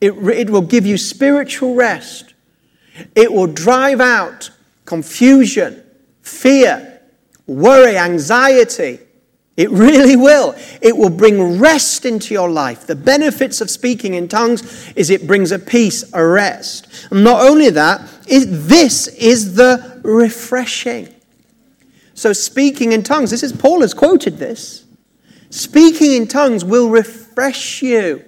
[0.00, 2.31] It, it will give you spiritual rest.
[3.14, 4.50] It will drive out
[4.84, 5.82] confusion,
[6.22, 7.00] fear,
[7.46, 9.00] worry, anxiety.
[9.56, 10.54] It really will.
[10.80, 12.86] It will bring rest into your life.
[12.86, 16.88] The benefits of speaking in tongues is it brings a peace, a rest.
[17.10, 21.14] And not only that, this is the refreshing.
[22.14, 24.84] So, speaking in tongues, this is Paul has quoted this.
[25.50, 28.24] Speaking in tongues will refresh you.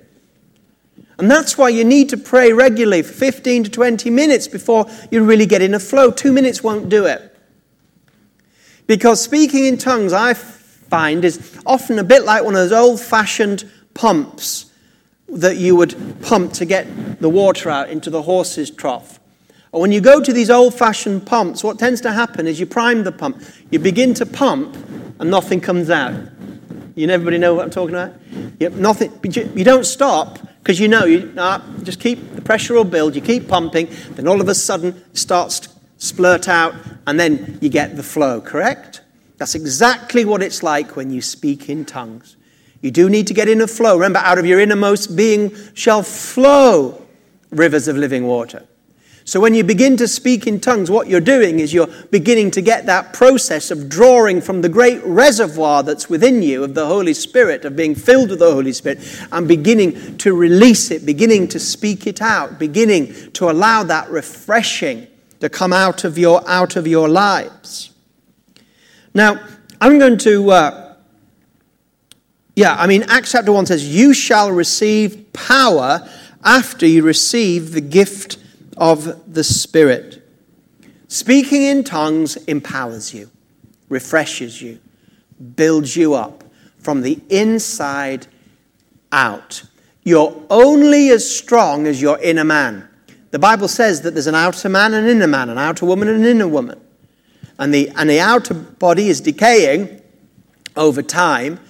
[1.18, 5.24] And that's why you need to pray regularly for 15 to 20 minutes before you
[5.24, 6.10] really get in a flow.
[6.10, 7.30] Two minutes won't do it.
[8.86, 13.00] Because speaking in tongues, I find, is often a bit like one of those old
[13.00, 14.70] fashioned pumps
[15.28, 19.18] that you would pump to get the water out into the horse's trough.
[19.72, 22.66] Or when you go to these old fashioned pumps, what tends to happen is you
[22.66, 24.76] prime the pump, you begin to pump,
[25.18, 26.14] and nothing comes out.
[26.94, 28.14] You everybody know what I'm talking about?
[28.60, 29.12] Yep, nothing.
[29.56, 33.16] You don't stop because you know you nah, just keep the pressure will build.
[33.16, 36.74] You keep pumping, then all of a sudden it starts to splurt out,
[37.06, 38.40] and then you get the flow.
[38.40, 39.00] Correct?
[39.38, 42.36] That's exactly what it's like when you speak in tongues.
[42.80, 43.94] You do need to get in a flow.
[43.94, 47.02] Remember, out of your innermost being shall flow
[47.50, 48.66] rivers of living water.
[49.26, 52.60] So when you begin to speak in tongues, what you're doing is you're beginning to
[52.60, 57.14] get that process of drawing from the great reservoir that's within you of the Holy
[57.14, 58.98] Spirit, of being filled with the Holy Spirit,
[59.32, 65.06] and beginning to release it, beginning to speak it out, beginning to allow that refreshing
[65.40, 67.94] to come out of your, out of your lives.
[69.14, 69.42] Now,
[69.80, 70.94] I'm going to, uh,
[72.56, 76.06] yeah, I mean, Acts chapter 1 says, You shall receive power
[76.44, 78.43] after you receive the gift
[78.76, 80.22] of the Spirit.
[81.08, 83.30] Speaking in tongues empowers you,
[83.88, 84.80] refreshes you,
[85.56, 86.44] builds you up
[86.78, 88.26] from the inside
[89.12, 89.62] out.
[90.02, 92.88] You're only as strong as your inner man.
[93.30, 96.08] The Bible says that there's an outer man and an inner man, an outer woman
[96.08, 96.80] and an inner woman.
[97.58, 100.00] And the, and the outer body is decaying
[100.76, 101.60] over time,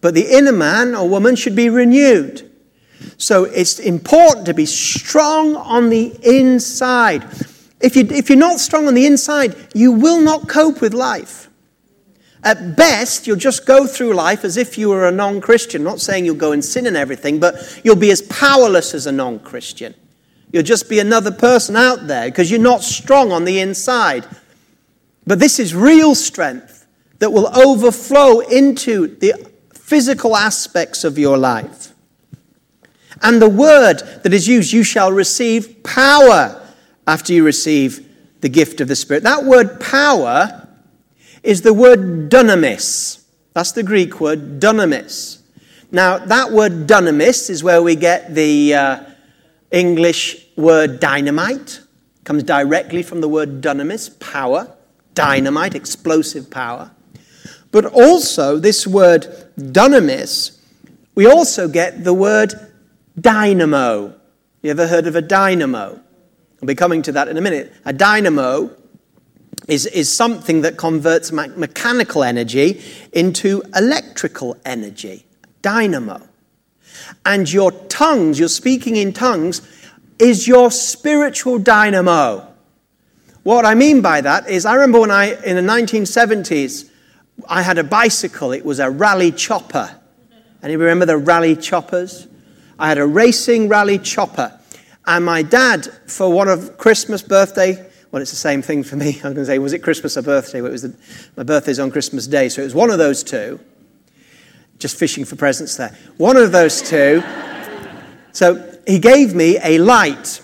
[0.00, 2.50] but the inner man or woman should be renewed.
[3.18, 7.24] So it's important to be strong on the inside.
[7.80, 11.48] If, you, if you're not strong on the inside, you will not cope with life.
[12.42, 15.82] At best, you'll just go through life as if you were a non Christian.
[15.82, 19.12] Not saying you'll go and sin and everything, but you'll be as powerless as a
[19.12, 19.94] non Christian.
[20.52, 24.26] You'll just be another person out there because you're not strong on the inside.
[25.26, 26.86] But this is real strength
[27.18, 31.85] that will overflow into the physical aspects of your life.
[33.26, 36.64] And the word that is used, you shall receive power
[37.08, 38.08] after you receive
[38.40, 39.24] the gift of the Spirit.
[39.24, 40.68] That word power
[41.42, 43.24] is the word dunamis.
[43.52, 45.40] That's the Greek word dunamis.
[45.90, 49.00] Now, that word dunamis is where we get the uh,
[49.72, 51.80] English word dynamite.
[52.20, 54.72] It comes directly from the word dunamis, power,
[55.14, 56.92] dynamite, explosive power.
[57.72, 59.26] But also, this word
[59.58, 60.60] dunamis,
[61.16, 62.54] we also get the word
[63.20, 64.14] dynamo.
[64.62, 66.00] You ever heard of a dynamo?
[66.60, 67.72] I'll be coming to that in a minute.
[67.84, 68.70] A dynamo
[69.68, 75.26] is, is something that converts me- mechanical energy into electrical energy.
[75.62, 76.22] Dynamo.
[77.24, 79.60] And your tongues, your speaking in tongues,
[80.18, 82.46] is your spiritual dynamo.
[83.42, 86.90] What I mean by that is, I remember when I, in the 1970s,
[87.48, 88.52] I had a bicycle.
[88.52, 90.00] It was a Raleigh Chopper.
[90.62, 92.25] Any remember the Raleigh Choppers?
[92.78, 94.58] I had a racing Raleigh Chopper.
[95.06, 99.08] And my dad, for one of Christmas, birthday, well, it's the same thing for me.
[99.08, 100.60] I was going to say, was it Christmas or birthday?
[100.60, 100.94] Well, it was the,
[101.36, 103.60] my birthday's on Christmas Day, so it was one of those two.
[104.78, 105.96] Just fishing for presents there.
[106.18, 107.22] One of those two.
[108.32, 110.42] so he gave me a light,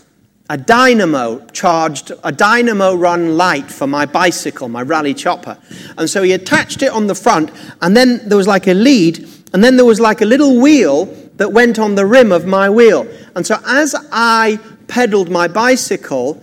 [0.49, 5.59] a dynamo charged, a dynamo run light for my bicycle, my Raleigh Chopper.
[5.99, 7.51] And so he attached it on the front,
[7.83, 11.15] and then there was like a lead, and then there was like a little wheel
[11.43, 13.05] that went on the rim of my wheel.
[13.35, 16.41] And so as I pedaled my bicycle,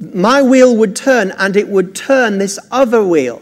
[0.00, 3.40] my wheel would turn and it would turn this other wheel.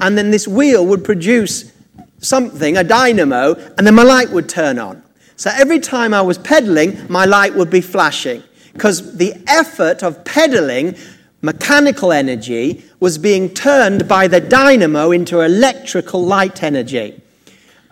[0.00, 1.72] And then this wheel would produce
[2.18, 5.02] something, a dynamo, and then my light would turn on.
[5.36, 8.42] So every time I was pedaling, my light would be flashing.
[8.74, 10.94] Because the effort of pedaling
[11.40, 17.18] mechanical energy was being turned by the dynamo into electrical light energy.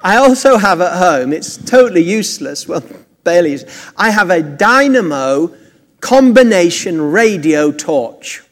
[0.02, 2.84] I also have at home, it's totally useless, well,
[3.24, 3.64] Bailey's,
[3.96, 5.54] I have a dynamo
[6.00, 8.42] combination radio torch.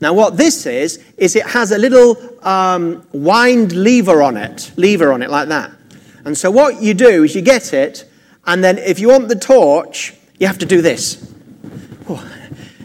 [0.00, 5.12] Now, what this is, is it has a little um, wind lever on it, lever
[5.12, 5.72] on it like that.
[6.24, 8.08] And so, what you do is you get it,
[8.46, 11.34] and then if you want the torch, you have to do this.
[12.08, 12.24] Oh,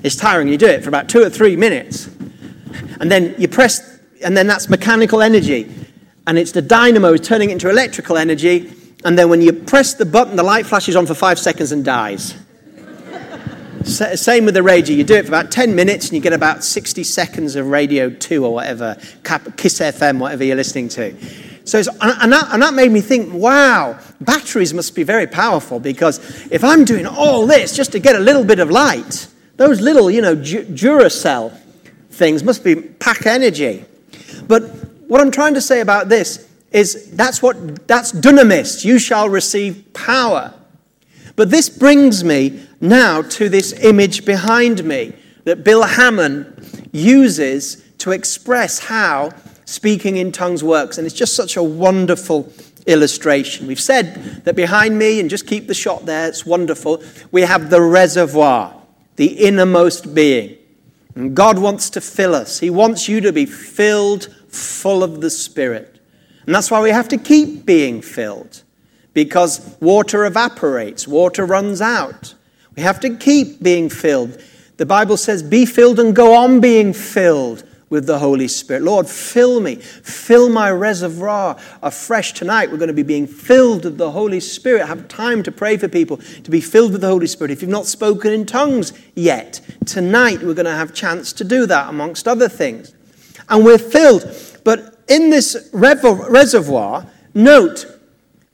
[0.02, 0.48] it's tiring.
[0.48, 2.08] You do it for about two or three minutes.
[3.00, 5.83] And then you press, and then that's mechanical energy
[6.26, 8.74] and it's the dynamo is turning it into electrical energy.
[9.04, 11.84] And then when you press the button, the light flashes on for five seconds and
[11.84, 12.36] dies.
[13.84, 14.96] Same with the radio.
[14.96, 18.10] You do it for about 10 minutes and you get about 60 seconds of Radio
[18.10, 18.96] 2 or whatever,
[19.58, 21.14] Kiss FM, whatever you're listening to.
[21.66, 26.20] So and, that, and that made me think, wow, batteries must be very powerful because
[26.52, 29.28] if I'm doing all this just to get a little bit of light,
[29.58, 31.58] those little, you know, Duracell
[32.10, 33.86] things must be pack energy.
[34.48, 38.84] But what I'm trying to say about this is that's what that's dunamis.
[38.84, 40.54] You shall receive power.
[41.36, 45.14] But this brings me now to this image behind me
[45.46, 49.32] that Bill Hamon uses to express how
[49.66, 50.98] speaking in tongues works.
[50.98, 52.52] And it's just such a wonderful
[52.86, 53.68] illustration.
[53.68, 57.02] We've said that behind me, and just keep the shot there, it's wonderful,
[57.32, 58.76] we have the reservoir,
[59.16, 60.58] the innermost being.
[61.16, 62.60] And God wants to fill us.
[62.60, 66.00] He wants you to be filled full of the Spirit.
[66.46, 68.64] And that's why we have to keep being filled,
[69.14, 72.36] because water evaporates, water runs out.
[72.76, 74.42] We have to keep being filled.
[74.78, 78.82] The Bible says, Be filled and go on being filled with the Holy Spirit.
[78.82, 82.72] Lord, fill me, fill my reservoir afresh tonight.
[82.72, 84.88] We're going to be being filled with the Holy Spirit.
[84.88, 87.52] Have time to pray for people to be filled with the Holy Spirit.
[87.52, 91.68] If you've not spoken in tongues yet, tonight we're going to have chance to do
[91.68, 92.96] that amongst other things.
[93.50, 94.24] And we're filled.
[94.64, 97.86] But in this reservoir, note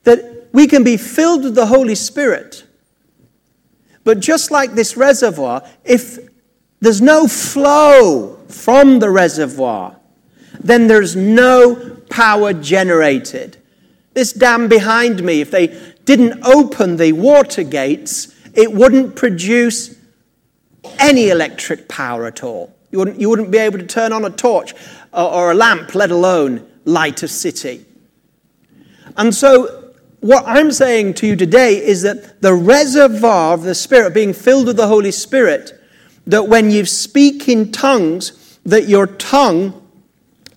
[0.04, 2.64] that we can be filled with the Holy Spirit.
[4.04, 6.18] But just like this reservoir, if
[6.80, 9.96] there's no flow from the reservoir,
[10.58, 13.56] then there's no power generated.
[14.14, 15.68] This dam behind me, if they
[16.04, 19.96] didn't open the water gates, it wouldn't produce
[20.98, 22.74] any electric power at all.
[22.90, 24.74] You wouldn't, you wouldn't be able to turn on a torch
[25.12, 27.84] or, or a lamp, let alone light a city.
[29.16, 34.12] And so, what I'm saying to you today is that the reservoir of the Spirit,
[34.12, 35.80] being filled with the Holy Spirit,
[36.26, 39.80] that when you speak in tongues, that your tongue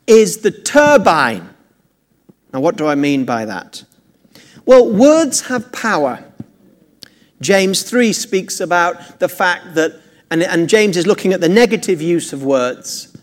[0.06, 1.50] is the turbine.
[2.54, 3.84] Now, what do I mean by that?
[4.66, 6.24] Well, words have power.
[7.42, 10.00] James 3 speaks about the fact that,
[10.34, 13.16] and, and James is looking at the negative use of words.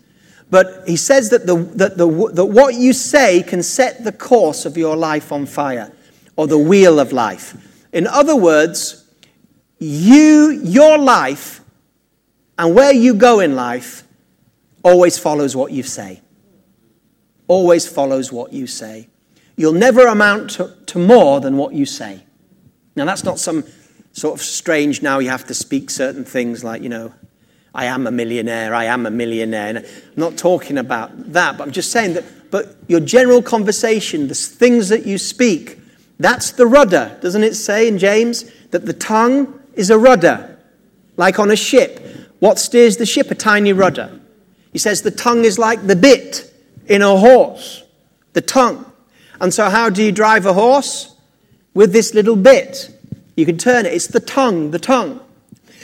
[0.49, 4.65] But he says that, the, that, the, that what you say can set the course
[4.65, 5.91] of your life on fire,
[6.37, 7.57] or the wheel of life.
[7.91, 9.05] In other words,
[9.77, 11.59] you, your life
[12.57, 14.03] and where you go in life
[14.81, 16.21] always follows what you say.
[17.49, 19.09] Always follows what you say.
[19.57, 22.23] You'll never amount to, to more than what you say.
[22.95, 23.65] Now, that's not some
[24.13, 27.13] sort of strange, now you have to speak certain things like, you know,
[27.73, 29.67] I am a millionaire, I am a millionaire.
[29.67, 29.85] And I'm
[30.15, 34.89] not talking about that, but I'm just saying that, but your general conversation, the things
[34.89, 35.79] that you speak,
[36.19, 37.17] that's the rudder.
[37.21, 40.59] Doesn't it say in James that the tongue is a rudder,
[41.17, 42.05] like on a ship?
[42.39, 43.31] What steers the ship?
[43.31, 44.19] A tiny rudder.
[44.73, 46.53] He says the tongue is like the bit
[46.87, 47.83] in a horse,
[48.33, 48.85] the tongue.
[49.39, 51.15] And so, how do you drive a horse?
[51.73, 52.93] With this little bit.
[53.41, 53.93] You can turn it.
[53.93, 55.19] It's the tongue, the tongue.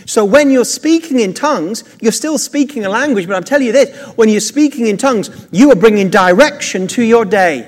[0.06, 3.72] So, when you're speaking in tongues, you're still speaking a language, but I'm telling you
[3.72, 7.68] this when you're speaking in tongues, you are bringing direction to your day.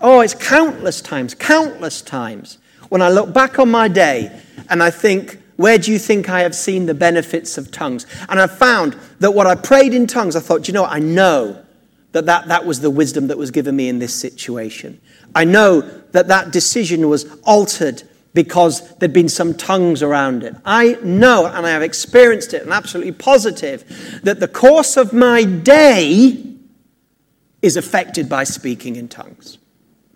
[0.00, 2.56] Oh, it's countless times, countless times
[2.88, 6.40] when I look back on my day and I think, where do you think I
[6.40, 8.06] have seen the benefits of tongues?
[8.30, 11.62] And I found that what I prayed in tongues, I thought, you know, I know
[12.12, 14.98] that, that that was the wisdom that was given me in this situation.
[15.34, 15.82] I know
[16.12, 18.02] that that decision was altered
[18.34, 20.54] because there'd been some tongues around it.
[20.64, 25.44] I know, and I have experienced it, and absolutely positive, that the course of my
[25.44, 26.44] day
[27.62, 29.58] is affected by speaking in tongues.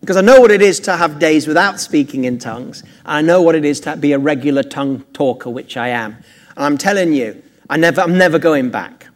[0.00, 2.82] Because I know what it is to have days without speaking in tongues.
[3.06, 6.16] I know what it is to be a regular tongue talker, which I am.
[6.56, 7.40] And I'm telling you,
[7.70, 9.06] I never, I'm never going back.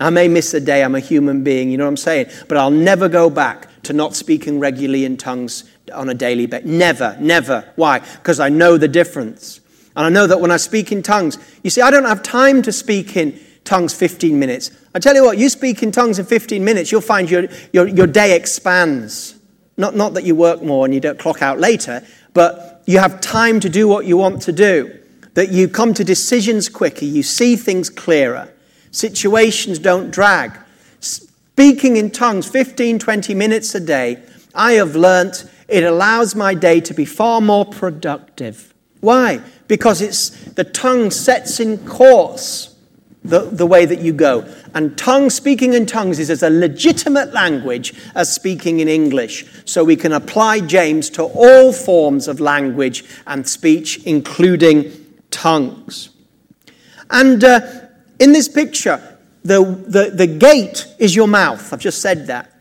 [0.00, 2.26] I may miss a day, I'm a human being, you know what I'm saying?
[2.46, 6.68] But I'll never go back to not speaking regularly in tongues on a daily basis.
[6.68, 7.72] Never, never.
[7.76, 7.98] Why?
[7.98, 9.60] Because I know the difference.
[9.96, 12.62] And I know that when I speak in tongues, you see, I don't have time
[12.62, 14.70] to speak in tongues 15 minutes.
[14.94, 17.86] I tell you what, you speak in tongues in 15 minutes, you'll find your, your,
[17.86, 19.34] your day expands.
[19.76, 23.20] Not, not that you work more and you don't clock out later, but you have
[23.20, 24.98] time to do what you want to do.
[25.34, 28.52] That you come to decisions quicker, you see things clearer.
[28.90, 30.58] Situations don't drag.
[31.00, 34.22] Speaking in tongues 15, 20 minutes a day,
[34.54, 38.74] I have learnt it allows my day to be far more productive.
[39.00, 39.40] Why?
[39.68, 42.74] Because it's the tongue sets in course
[43.22, 44.52] the, the way that you go.
[44.74, 49.44] And tongue, speaking in tongues, is as a legitimate language as speaking in English.
[49.64, 54.92] So we can apply James to all forms of language and speech, including
[55.30, 56.10] tongues.
[57.10, 57.60] And uh,
[58.18, 61.72] in this picture, the, the, the gate is your mouth.
[61.72, 62.52] I've just said that.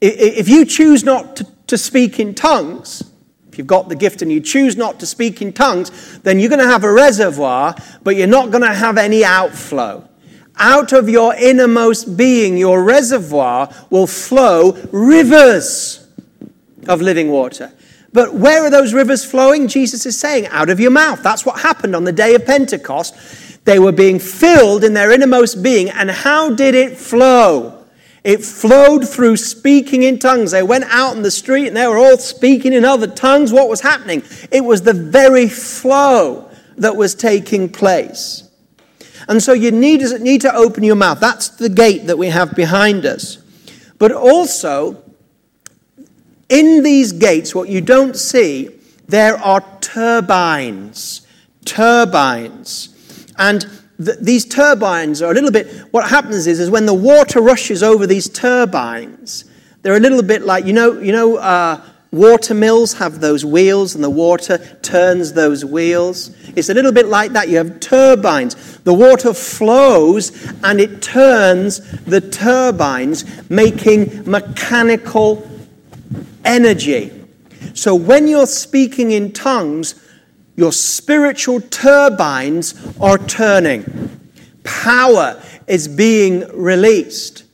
[0.00, 3.02] If you choose not to, to speak in tongues,
[3.50, 6.50] if you've got the gift and you choose not to speak in tongues, then you're
[6.50, 10.06] going to have a reservoir, but you're not going to have any outflow.
[10.56, 16.06] Out of your innermost being, your reservoir will flow rivers
[16.88, 17.72] of living water.
[18.12, 19.68] But where are those rivers flowing?
[19.68, 21.22] Jesus is saying, out of your mouth.
[21.22, 23.64] That's what happened on the day of Pentecost.
[23.64, 25.90] They were being filled in their innermost being.
[25.90, 27.77] And how did it flow?
[28.28, 30.50] It flowed through speaking in tongues.
[30.50, 33.54] They went out in the street and they were all speaking in other tongues.
[33.54, 34.22] What was happening?
[34.52, 38.46] It was the very flow that was taking place.
[39.30, 41.20] And so you need, need to open your mouth.
[41.20, 43.38] That's the gate that we have behind us.
[43.98, 45.02] But also,
[46.50, 48.68] in these gates, what you don't see,
[49.06, 51.26] there are turbines.
[51.64, 52.94] Turbines.
[53.38, 53.64] And
[54.04, 57.82] th- these turbines are a little bit, what happens is, is when the water rushes
[57.82, 59.44] over these turbines,
[59.82, 61.80] they're a little bit like, you know, you know, uh,
[62.10, 66.30] water mills have those wheels and the water turns those wheels.
[66.56, 67.48] It's a little bit like that.
[67.48, 68.78] You have turbines.
[68.78, 70.32] The water flows
[70.64, 75.48] and it turns the turbines, making mechanical
[76.44, 77.12] energy.
[77.74, 79.94] So when you're speaking in tongues,
[80.58, 83.84] your spiritual turbines are turning.
[84.64, 87.44] Power is being released.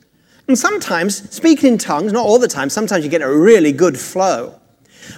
[0.47, 3.99] And sometimes speaking in tongues, not all the time, sometimes you get a really good
[3.99, 4.59] flow.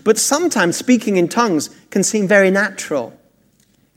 [0.03, 3.17] But sometimes speaking in tongues can seem very natural.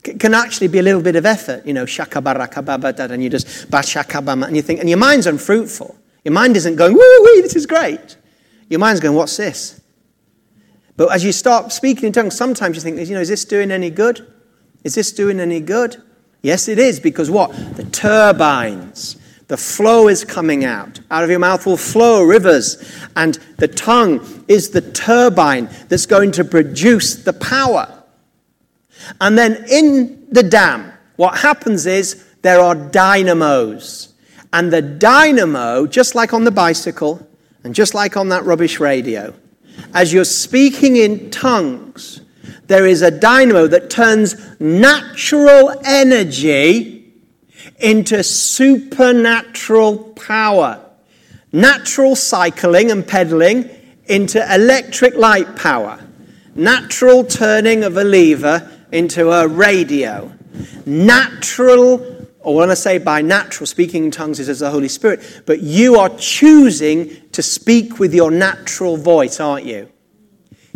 [0.04, 3.68] It can actually be a little bit of effort, you know, shakabarakababada, and you just
[3.72, 5.98] bashakabama, and you think, and your mind's unfruitful.
[6.24, 8.16] Your mind isn't going, woo wee, this is great.
[8.68, 9.79] Your mind's going, what's this?
[10.96, 13.70] But as you start speaking in tongues, sometimes you think, you know, is this doing
[13.70, 14.26] any good?
[14.84, 16.02] Is this doing any good?
[16.42, 17.52] Yes, it is, because what?
[17.76, 19.16] The turbines,
[19.48, 21.00] the flow is coming out.
[21.10, 22.82] Out of your mouth will flow rivers,
[23.16, 28.02] and the tongue is the turbine that's going to produce the power.
[29.20, 34.14] And then in the dam, what happens is there are dynamos.
[34.52, 37.26] And the dynamo, just like on the bicycle,
[37.62, 39.34] and just like on that rubbish radio,
[39.94, 42.20] as you're speaking in tongues,
[42.66, 47.12] there is a dynamo that turns natural energy
[47.80, 50.84] into supernatural power.
[51.52, 53.68] Natural cycling and pedaling
[54.06, 56.00] into electric light power.
[56.54, 60.32] Natural turning of a lever into a radio.
[60.86, 65.42] Natural or when I say by natural, speaking in tongues is as the Holy Spirit,
[65.46, 69.90] but you are choosing to speak with your natural voice, aren't you?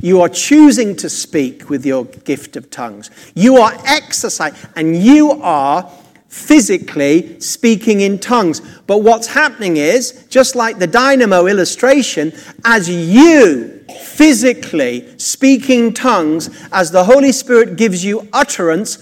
[0.02, 3.10] You are choosing to speak with your gift of tongues.
[3.34, 5.90] You are exercising, and you are
[6.28, 8.60] physically speaking in tongues.
[8.86, 12.34] But what's happening is, just like the dynamo illustration,
[12.64, 18.98] as you physically speaking tongues, as the Holy Spirit gives you utterance,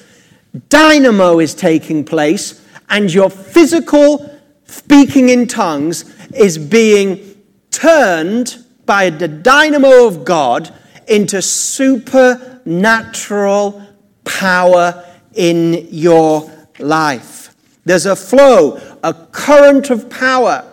[0.68, 4.28] dynamo is taking place, and your physical
[4.66, 7.36] speaking in tongues is being
[7.70, 10.74] turned by the dynamo of God
[11.08, 13.86] into supernatural
[14.24, 17.54] power in your life.
[17.84, 20.64] There's a flow, a current of power,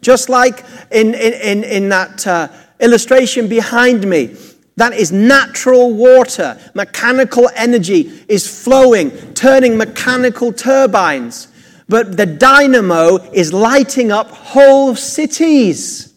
[0.00, 2.48] just like in, in, in, in that uh,
[2.80, 4.34] illustration behind me.
[4.76, 6.58] That is natural water.
[6.74, 11.48] Mechanical energy is flowing, turning mechanical turbines.
[11.88, 16.12] But the dynamo is lighting up whole cities.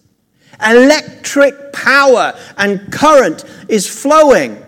[0.66, 4.62] Electric power and current is flowing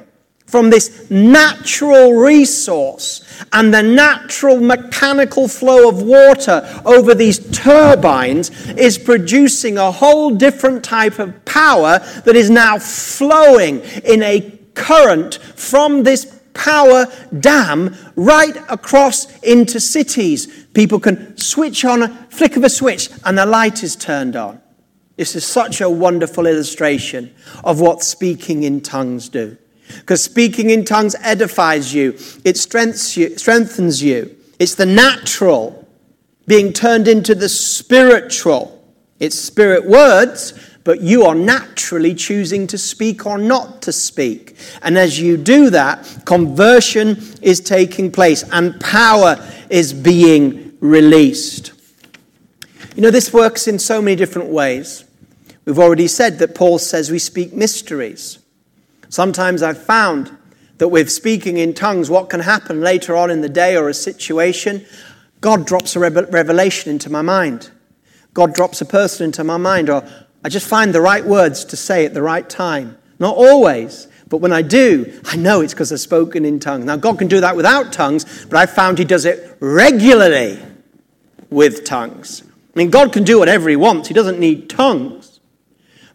[0.51, 8.97] from this natural resource and the natural mechanical flow of water over these turbines is
[8.97, 14.41] producing a whole different type of power that is now flowing in a
[14.73, 17.05] current from this power
[17.39, 20.65] dam right across into cities.
[20.73, 24.61] People can switch on a flick of a switch and the light is turned on.
[25.15, 27.33] This is such a wonderful illustration
[27.63, 29.57] of what speaking in tongues do.
[29.99, 34.35] Because speaking in tongues edifies you, it strengthens you.
[34.59, 35.87] It's the natural
[36.47, 38.83] being turned into the spiritual.
[39.19, 44.55] It's spirit words, but you are naturally choosing to speak or not to speak.
[44.81, 49.37] And as you do that, conversion is taking place and power
[49.69, 51.73] is being released.
[52.95, 55.05] You know, this works in so many different ways.
[55.65, 58.39] We've already said that Paul says we speak mysteries.
[59.11, 60.35] Sometimes I've found
[60.77, 63.93] that with speaking in tongues, what can happen later on in the day or a
[63.93, 64.85] situation,
[65.41, 67.69] God drops a revelation into my mind.
[68.33, 70.07] God drops a person into my mind, or
[70.45, 72.97] I just find the right words to say at the right time.
[73.19, 76.85] Not always, but when I do, I know it's because I've spoken in tongues.
[76.85, 80.57] Now, God can do that without tongues, but I've found He does it regularly
[81.49, 82.43] with tongues.
[82.43, 85.30] I mean, God can do whatever He wants, He doesn't need tongues.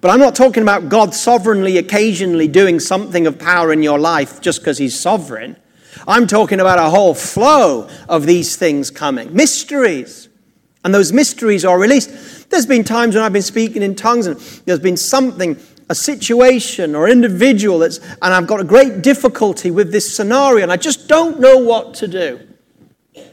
[0.07, 4.41] But I'm not talking about God sovereignly, occasionally doing something of power in your life
[4.41, 5.57] just because He's sovereign.
[6.07, 10.29] I'm talking about a whole flow of these things coming, mysteries.
[10.85, 12.49] And those mysteries are released.
[12.51, 15.57] There's been times when I've been speaking in tongues and there's been something,
[15.89, 20.71] a situation or individual that's, and I've got a great difficulty with this scenario and
[20.71, 22.47] I just don't know what to do.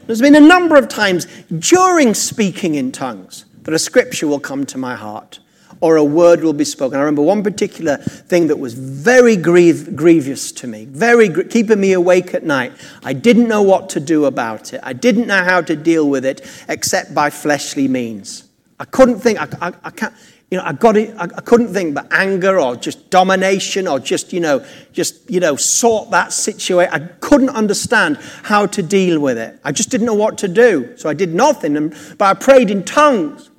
[0.08, 4.66] There's been a number of times during speaking in tongues that a scripture will come
[4.66, 5.38] to my heart
[5.84, 6.96] or a word will be spoken.
[6.96, 12.32] I remember one particular thing that was very grievous to me, very keeping me awake
[12.32, 12.72] at night.
[13.02, 14.80] I didn't know what to do about it.
[14.82, 18.44] I didn't know how to deal with it except by fleshly means.
[18.80, 19.38] I couldn't think.
[19.38, 20.14] I, I, I can't.
[20.50, 21.14] You know, I got it.
[21.18, 24.64] I, I couldn't think, but anger or just domination or just you know,
[24.94, 26.94] just you know, sort that situation.
[26.94, 29.60] I couldn't understand how to deal with it.
[29.62, 31.76] I just didn't know what to do, so I did nothing.
[31.76, 33.50] And, but I prayed in tongues,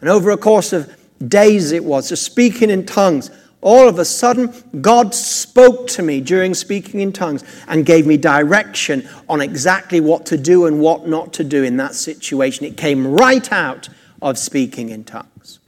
[0.00, 0.95] and over a course of
[1.26, 3.30] days it was, just speaking in tongues.
[3.62, 8.16] All of a sudden, God spoke to me during speaking in tongues and gave me
[8.16, 12.64] direction on exactly what to do and what not to do in that situation.
[12.64, 13.88] It came right out
[14.22, 15.58] of speaking in tongues.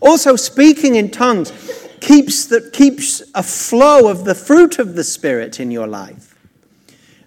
[0.00, 1.50] Also, speaking in tongues
[2.00, 6.36] keeps, the, keeps a flow of the fruit of the Spirit in your life.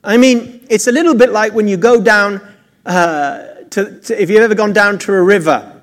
[0.04, 2.40] I mean, it's a little bit like when you go down
[2.86, 5.77] uh, to, to, if you've ever gone down to a river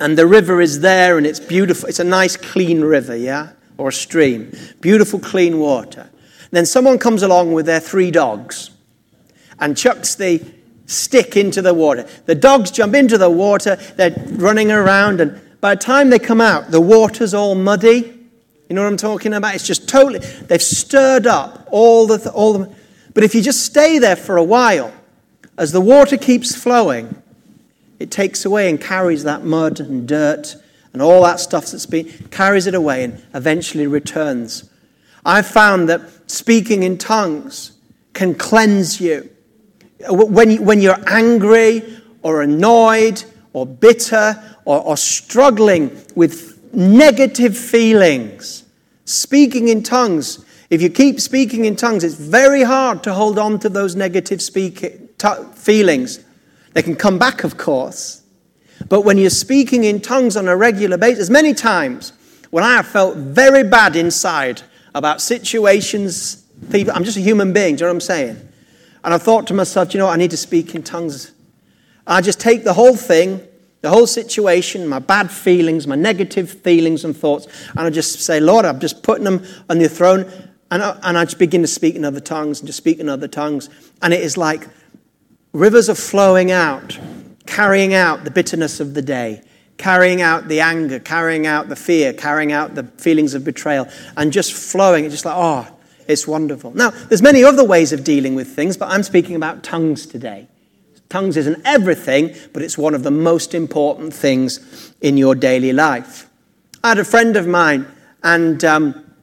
[0.00, 1.88] and the river is there and it's beautiful.
[1.88, 3.52] It's a nice, clean river, yeah?
[3.76, 4.52] Or a stream.
[4.80, 6.10] Beautiful, clean water.
[6.50, 8.70] Then someone comes along with their three dogs
[9.60, 10.42] and chucks the
[10.86, 12.08] stick into the water.
[12.26, 16.40] The dogs jump into the water, they're running around, and by the time they come
[16.40, 18.16] out, the water's all muddy.
[18.68, 19.54] You know what I'm talking about?
[19.54, 22.74] It's just totally, they've stirred up all the, all the,
[23.14, 24.92] but if you just stay there for a while,
[25.58, 27.22] as the water keeps flowing,
[28.00, 30.56] it takes away and carries that mud and dirt
[30.92, 34.68] and all that stuff that's been, carries it away and eventually returns.
[35.24, 37.72] I've found that speaking in tongues
[38.14, 39.30] can cleanse you.
[40.08, 43.22] When, you, when you're angry or annoyed
[43.52, 48.64] or bitter or, or struggling with negative feelings,
[49.04, 53.58] speaking in tongues, if you keep speaking in tongues, it's very hard to hold on
[53.60, 56.24] to those negative speak, t- feelings.
[56.72, 58.22] They can come back, of course.
[58.88, 62.12] But when you're speaking in tongues on a regular basis, many times
[62.50, 64.62] when I have felt very bad inside
[64.94, 68.48] about situations, people, I'm just a human being, do you know what I'm saying?
[69.04, 71.32] And I thought to myself, you know what, I need to speak in tongues.
[72.06, 73.40] I just take the whole thing,
[73.82, 78.40] the whole situation, my bad feelings, my negative feelings and thoughts, and I just say,
[78.40, 80.30] Lord, I'm just putting them on your throne.
[80.72, 83.08] And I, and I just begin to speak in other tongues and just speak in
[83.08, 83.68] other tongues.
[84.02, 84.68] And it is like
[85.52, 86.98] Rivers are flowing out,
[87.46, 89.42] carrying out the bitterness of the day,
[89.78, 94.32] carrying out the anger, carrying out the fear, carrying out the feelings of betrayal, and
[94.32, 95.04] just flowing.
[95.04, 95.66] It's just like, oh,
[96.06, 96.72] it's wonderful.
[96.72, 100.46] Now, there's many other ways of dealing with things, but I'm speaking about tongues today.
[101.08, 106.30] Tongues isn't everything, but it's one of the most important things in your daily life.
[106.84, 107.86] I had a friend of mine,
[108.22, 109.14] and um,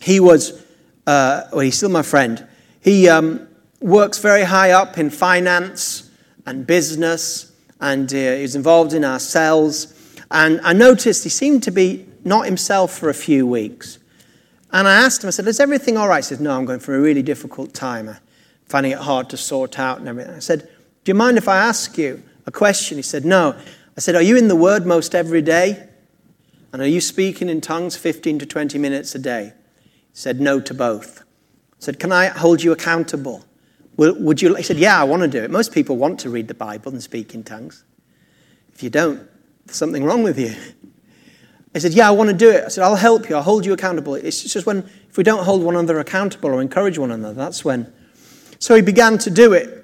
[0.00, 0.64] he was,
[1.08, 2.46] uh, well, he's still my friend.
[2.80, 3.48] He, um,
[3.82, 6.10] works very high up in finance
[6.46, 9.94] and business, and uh, he's involved in our sales.
[10.30, 13.98] And I noticed he seemed to be not himself for a few weeks.
[14.72, 16.24] And I asked him, I said, Is everything all right?
[16.24, 18.08] He said, No, I'm going for a really difficult time.
[18.08, 18.16] I'm
[18.64, 20.34] finding it hard to sort out and everything.
[20.34, 20.68] I said,
[21.04, 22.96] Do you mind if I ask you a question?
[22.96, 23.54] He said, No.
[23.96, 25.88] I said, Are you in the Word most every day?
[26.72, 29.52] And are you speaking in tongues 15 to 20 minutes a day?
[29.84, 31.20] He said, No to both.
[31.20, 33.44] I said, Can I hold you accountable?
[34.10, 34.54] Would you?
[34.54, 35.50] He said, Yeah, I want to do it.
[35.50, 37.84] Most people want to read the Bible and speak in tongues.
[38.74, 39.28] If you don't,
[39.66, 40.54] there's something wrong with you.
[41.74, 42.64] I said, Yeah, I want to do it.
[42.64, 43.36] I said, I'll help you.
[43.36, 44.14] I'll hold you accountable.
[44.14, 44.78] It's just when,
[45.08, 47.92] if we don't hold one another accountable or encourage one another, that's when.
[48.58, 49.78] So he began to do it.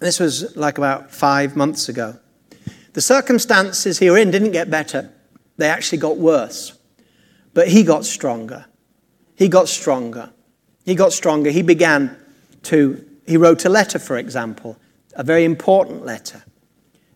[0.00, 2.18] This was like about five months ago.
[2.92, 5.10] The circumstances he were in didn't get better,
[5.56, 6.78] they actually got worse.
[7.54, 8.66] But he got stronger.
[9.36, 10.32] He got stronger.
[10.84, 11.50] He got stronger.
[11.50, 12.16] He began
[12.64, 14.76] to he wrote a letter, for example,
[15.14, 16.44] a very important letter.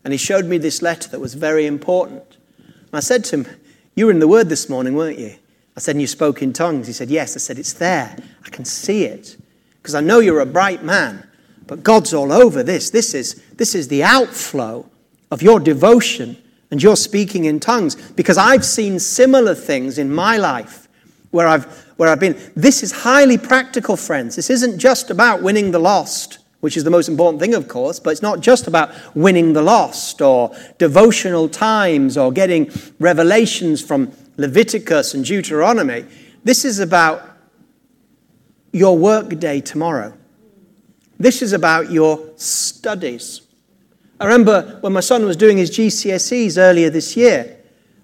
[0.03, 2.37] And he showed me this letter that was very important.
[2.57, 3.47] And I said to him,
[3.95, 5.35] You were in the Word this morning, weren't you?
[5.75, 6.87] I said, And you spoke in tongues.
[6.87, 7.35] He said, Yes.
[7.35, 8.15] I said, It's there.
[8.45, 9.37] I can see it.
[9.81, 11.27] Because I know you're a bright man,
[11.65, 12.89] but God's all over this.
[12.89, 14.89] This is, this is the outflow
[15.29, 16.37] of your devotion
[16.71, 17.95] and your speaking in tongues.
[18.11, 20.87] Because I've seen similar things in my life
[21.31, 22.39] where I've where I've been.
[22.55, 24.35] This is highly practical, friends.
[24.35, 27.99] This isn't just about winning the lost, which is the most important thing, of course,
[27.99, 34.11] but it's not just about winning the lost or devotional times or getting revelations from
[34.37, 36.05] Leviticus and Deuteronomy.
[36.43, 37.37] This is about
[38.71, 40.13] your work day tomorrow.
[41.19, 43.41] This is about your studies.
[44.19, 47.56] I remember when my son was doing his GCSEs earlier this year,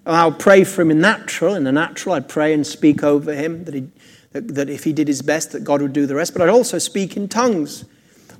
[0.06, 1.54] I would pray for him in natural.
[1.54, 3.88] In the natural, I'd pray and speak over him that, he,
[4.32, 6.32] that, that, if he did his best, that God would do the rest.
[6.32, 7.84] But I'd also speak in tongues.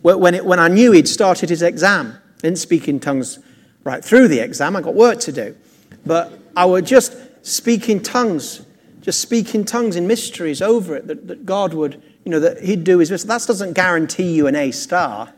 [0.03, 3.39] When, it, when I knew he'd started his exam, I didn't speak in tongues
[3.83, 4.77] right through the exam.
[4.77, 5.57] I got work to do.
[6.05, 8.65] But I would just speak in tongues,
[9.01, 12.63] just speak in tongues in mysteries over it, that, that God would, you know, that
[12.63, 13.27] he'd do his best.
[13.27, 15.33] That doesn't guarantee you an A star.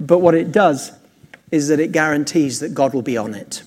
[0.00, 0.92] But what it does
[1.50, 3.62] is that it guarantees that God will be on it.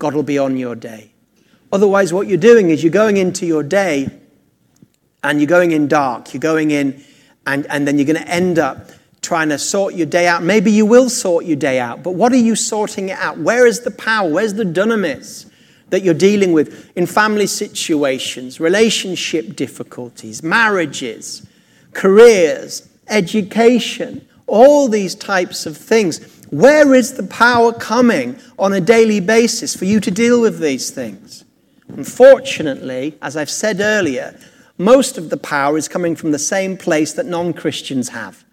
[0.00, 1.12] God will be on your day.
[1.72, 4.08] Otherwise, what you're doing is you're going into your day
[5.22, 6.34] and you're going in dark.
[6.34, 7.04] You're going in,
[7.46, 8.90] and, and then you're going to end up
[9.20, 10.42] trying to sort your day out.
[10.42, 13.38] Maybe you will sort your day out, but what are you sorting it out?
[13.38, 14.28] Where is the power?
[14.28, 15.50] Where's the dunamis
[15.90, 21.46] that you're dealing with in family situations, relationship difficulties, marriages,
[21.92, 26.39] careers, education, all these types of things?
[26.50, 30.90] Where is the power coming on a daily basis for you to deal with these
[30.90, 31.44] things?
[31.88, 34.38] Unfortunately, as I've said earlier,
[34.76, 38.44] most of the power is coming from the same place that non Christians have.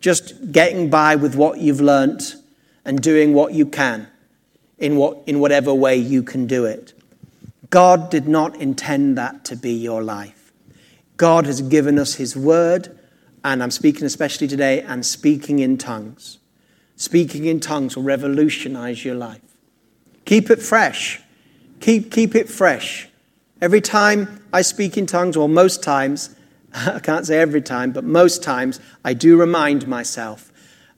[0.00, 2.34] Just getting by with what you've learnt
[2.84, 4.08] and doing what you can
[4.78, 6.92] in, what, in whatever way you can do it.
[7.70, 10.52] God did not intend that to be your life.
[11.16, 12.98] God has given us His word,
[13.42, 16.38] and I'm speaking especially today, and speaking in tongues.
[16.98, 19.40] Speaking in tongues will revolutionize your life.
[20.24, 21.20] Keep it fresh.
[21.78, 23.08] Keep, keep it fresh.
[23.62, 26.34] Every time I speak in tongues, or most times,
[26.74, 30.50] I can't say every time, but most times, I do remind myself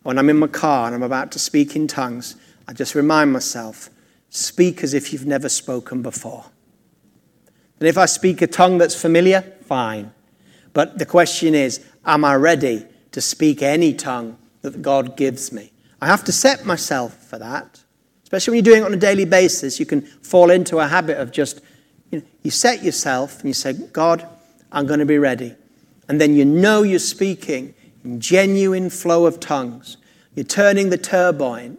[0.02, 2.34] when I'm in my car and I'm about to speak in tongues,
[2.66, 3.90] I just remind myself
[4.30, 6.46] speak as if you've never spoken before.
[7.78, 10.14] And if I speak a tongue that's familiar, fine.
[10.72, 15.72] But the question is, am I ready to speak any tongue that God gives me?
[16.00, 17.82] I have to set myself for that.
[18.22, 21.18] Especially when you're doing it on a daily basis, you can fall into a habit
[21.18, 21.60] of just,
[22.10, 24.26] you, know, you set yourself and you say, God,
[24.70, 25.54] I'm going to be ready.
[26.08, 27.74] And then you know you're speaking
[28.04, 29.96] in genuine flow of tongues.
[30.34, 31.78] You're turning the turbine.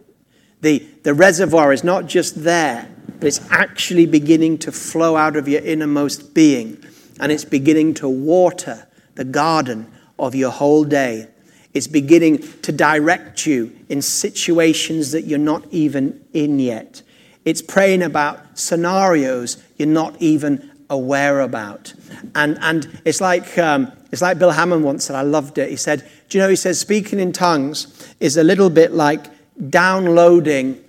[0.60, 5.48] The, the reservoir is not just there, but it's actually beginning to flow out of
[5.48, 6.84] your innermost being.
[7.18, 11.28] And it's beginning to water the garden of your whole day.
[11.74, 17.02] It's beginning to direct you in situations that you're not even in yet.
[17.44, 21.94] It's praying about scenarios you're not even aware about.
[22.34, 25.70] And, and it's, like, um, it's like Bill Hamon once said, I loved it.
[25.70, 29.24] He said, Do you know, he says, speaking in tongues is a little bit like
[29.70, 30.82] downloading,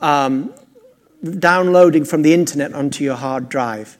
[0.00, 0.52] um,
[1.38, 3.98] downloading from the internet onto your hard drive.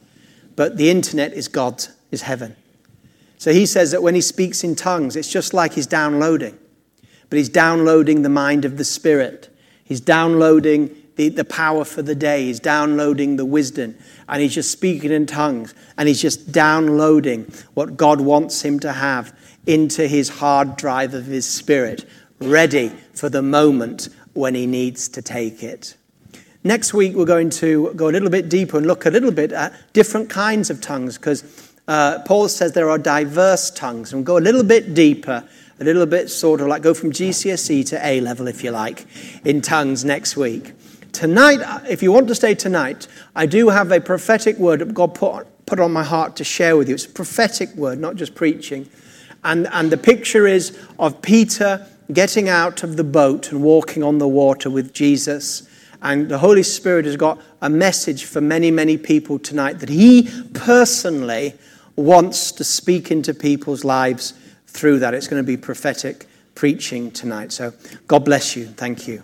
[0.56, 2.56] But the internet is God, is heaven.
[3.38, 6.58] So he says that when he speaks in tongues, it's just like he's downloading,
[7.30, 9.48] but he's downloading the mind of the Spirit.
[9.84, 12.44] He's downloading the, the power for the day.
[12.44, 13.96] He's downloading the wisdom.
[14.28, 15.74] And he's just speaking in tongues.
[15.96, 19.36] And he's just downloading what God wants him to have
[19.66, 22.08] into his hard drive of his spirit,
[22.40, 25.96] ready for the moment when he needs to take it.
[26.64, 29.52] Next week, we're going to go a little bit deeper and look a little bit
[29.52, 31.42] at different kinds of tongues because
[31.88, 34.12] uh, Paul says there are diverse tongues.
[34.12, 35.42] And we'll go a little bit deeper,
[35.80, 39.06] a little bit sort of like go from GCSE to A level, if you like,
[39.44, 40.74] in tongues next week.
[41.12, 44.92] Tonight, uh, if you want to stay tonight, I do have a prophetic word that
[44.92, 46.94] God put, put on my heart to share with you.
[46.94, 48.88] It's a prophetic word, not just preaching.
[49.42, 54.18] And, and the picture is of Peter getting out of the boat and walking on
[54.18, 55.66] the water with Jesus.
[56.02, 60.28] And the Holy Spirit has got a message for many, many people tonight that He
[60.52, 61.54] personally
[61.98, 64.32] wants to speak into people's lives
[64.66, 65.14] through that.
[65.14, 67.52] It's going to be prophetic preaching tonight.
[67.52, 67.72] So
[68.06, 68.66] God bless you.
[68.66, 69.22] Thank you.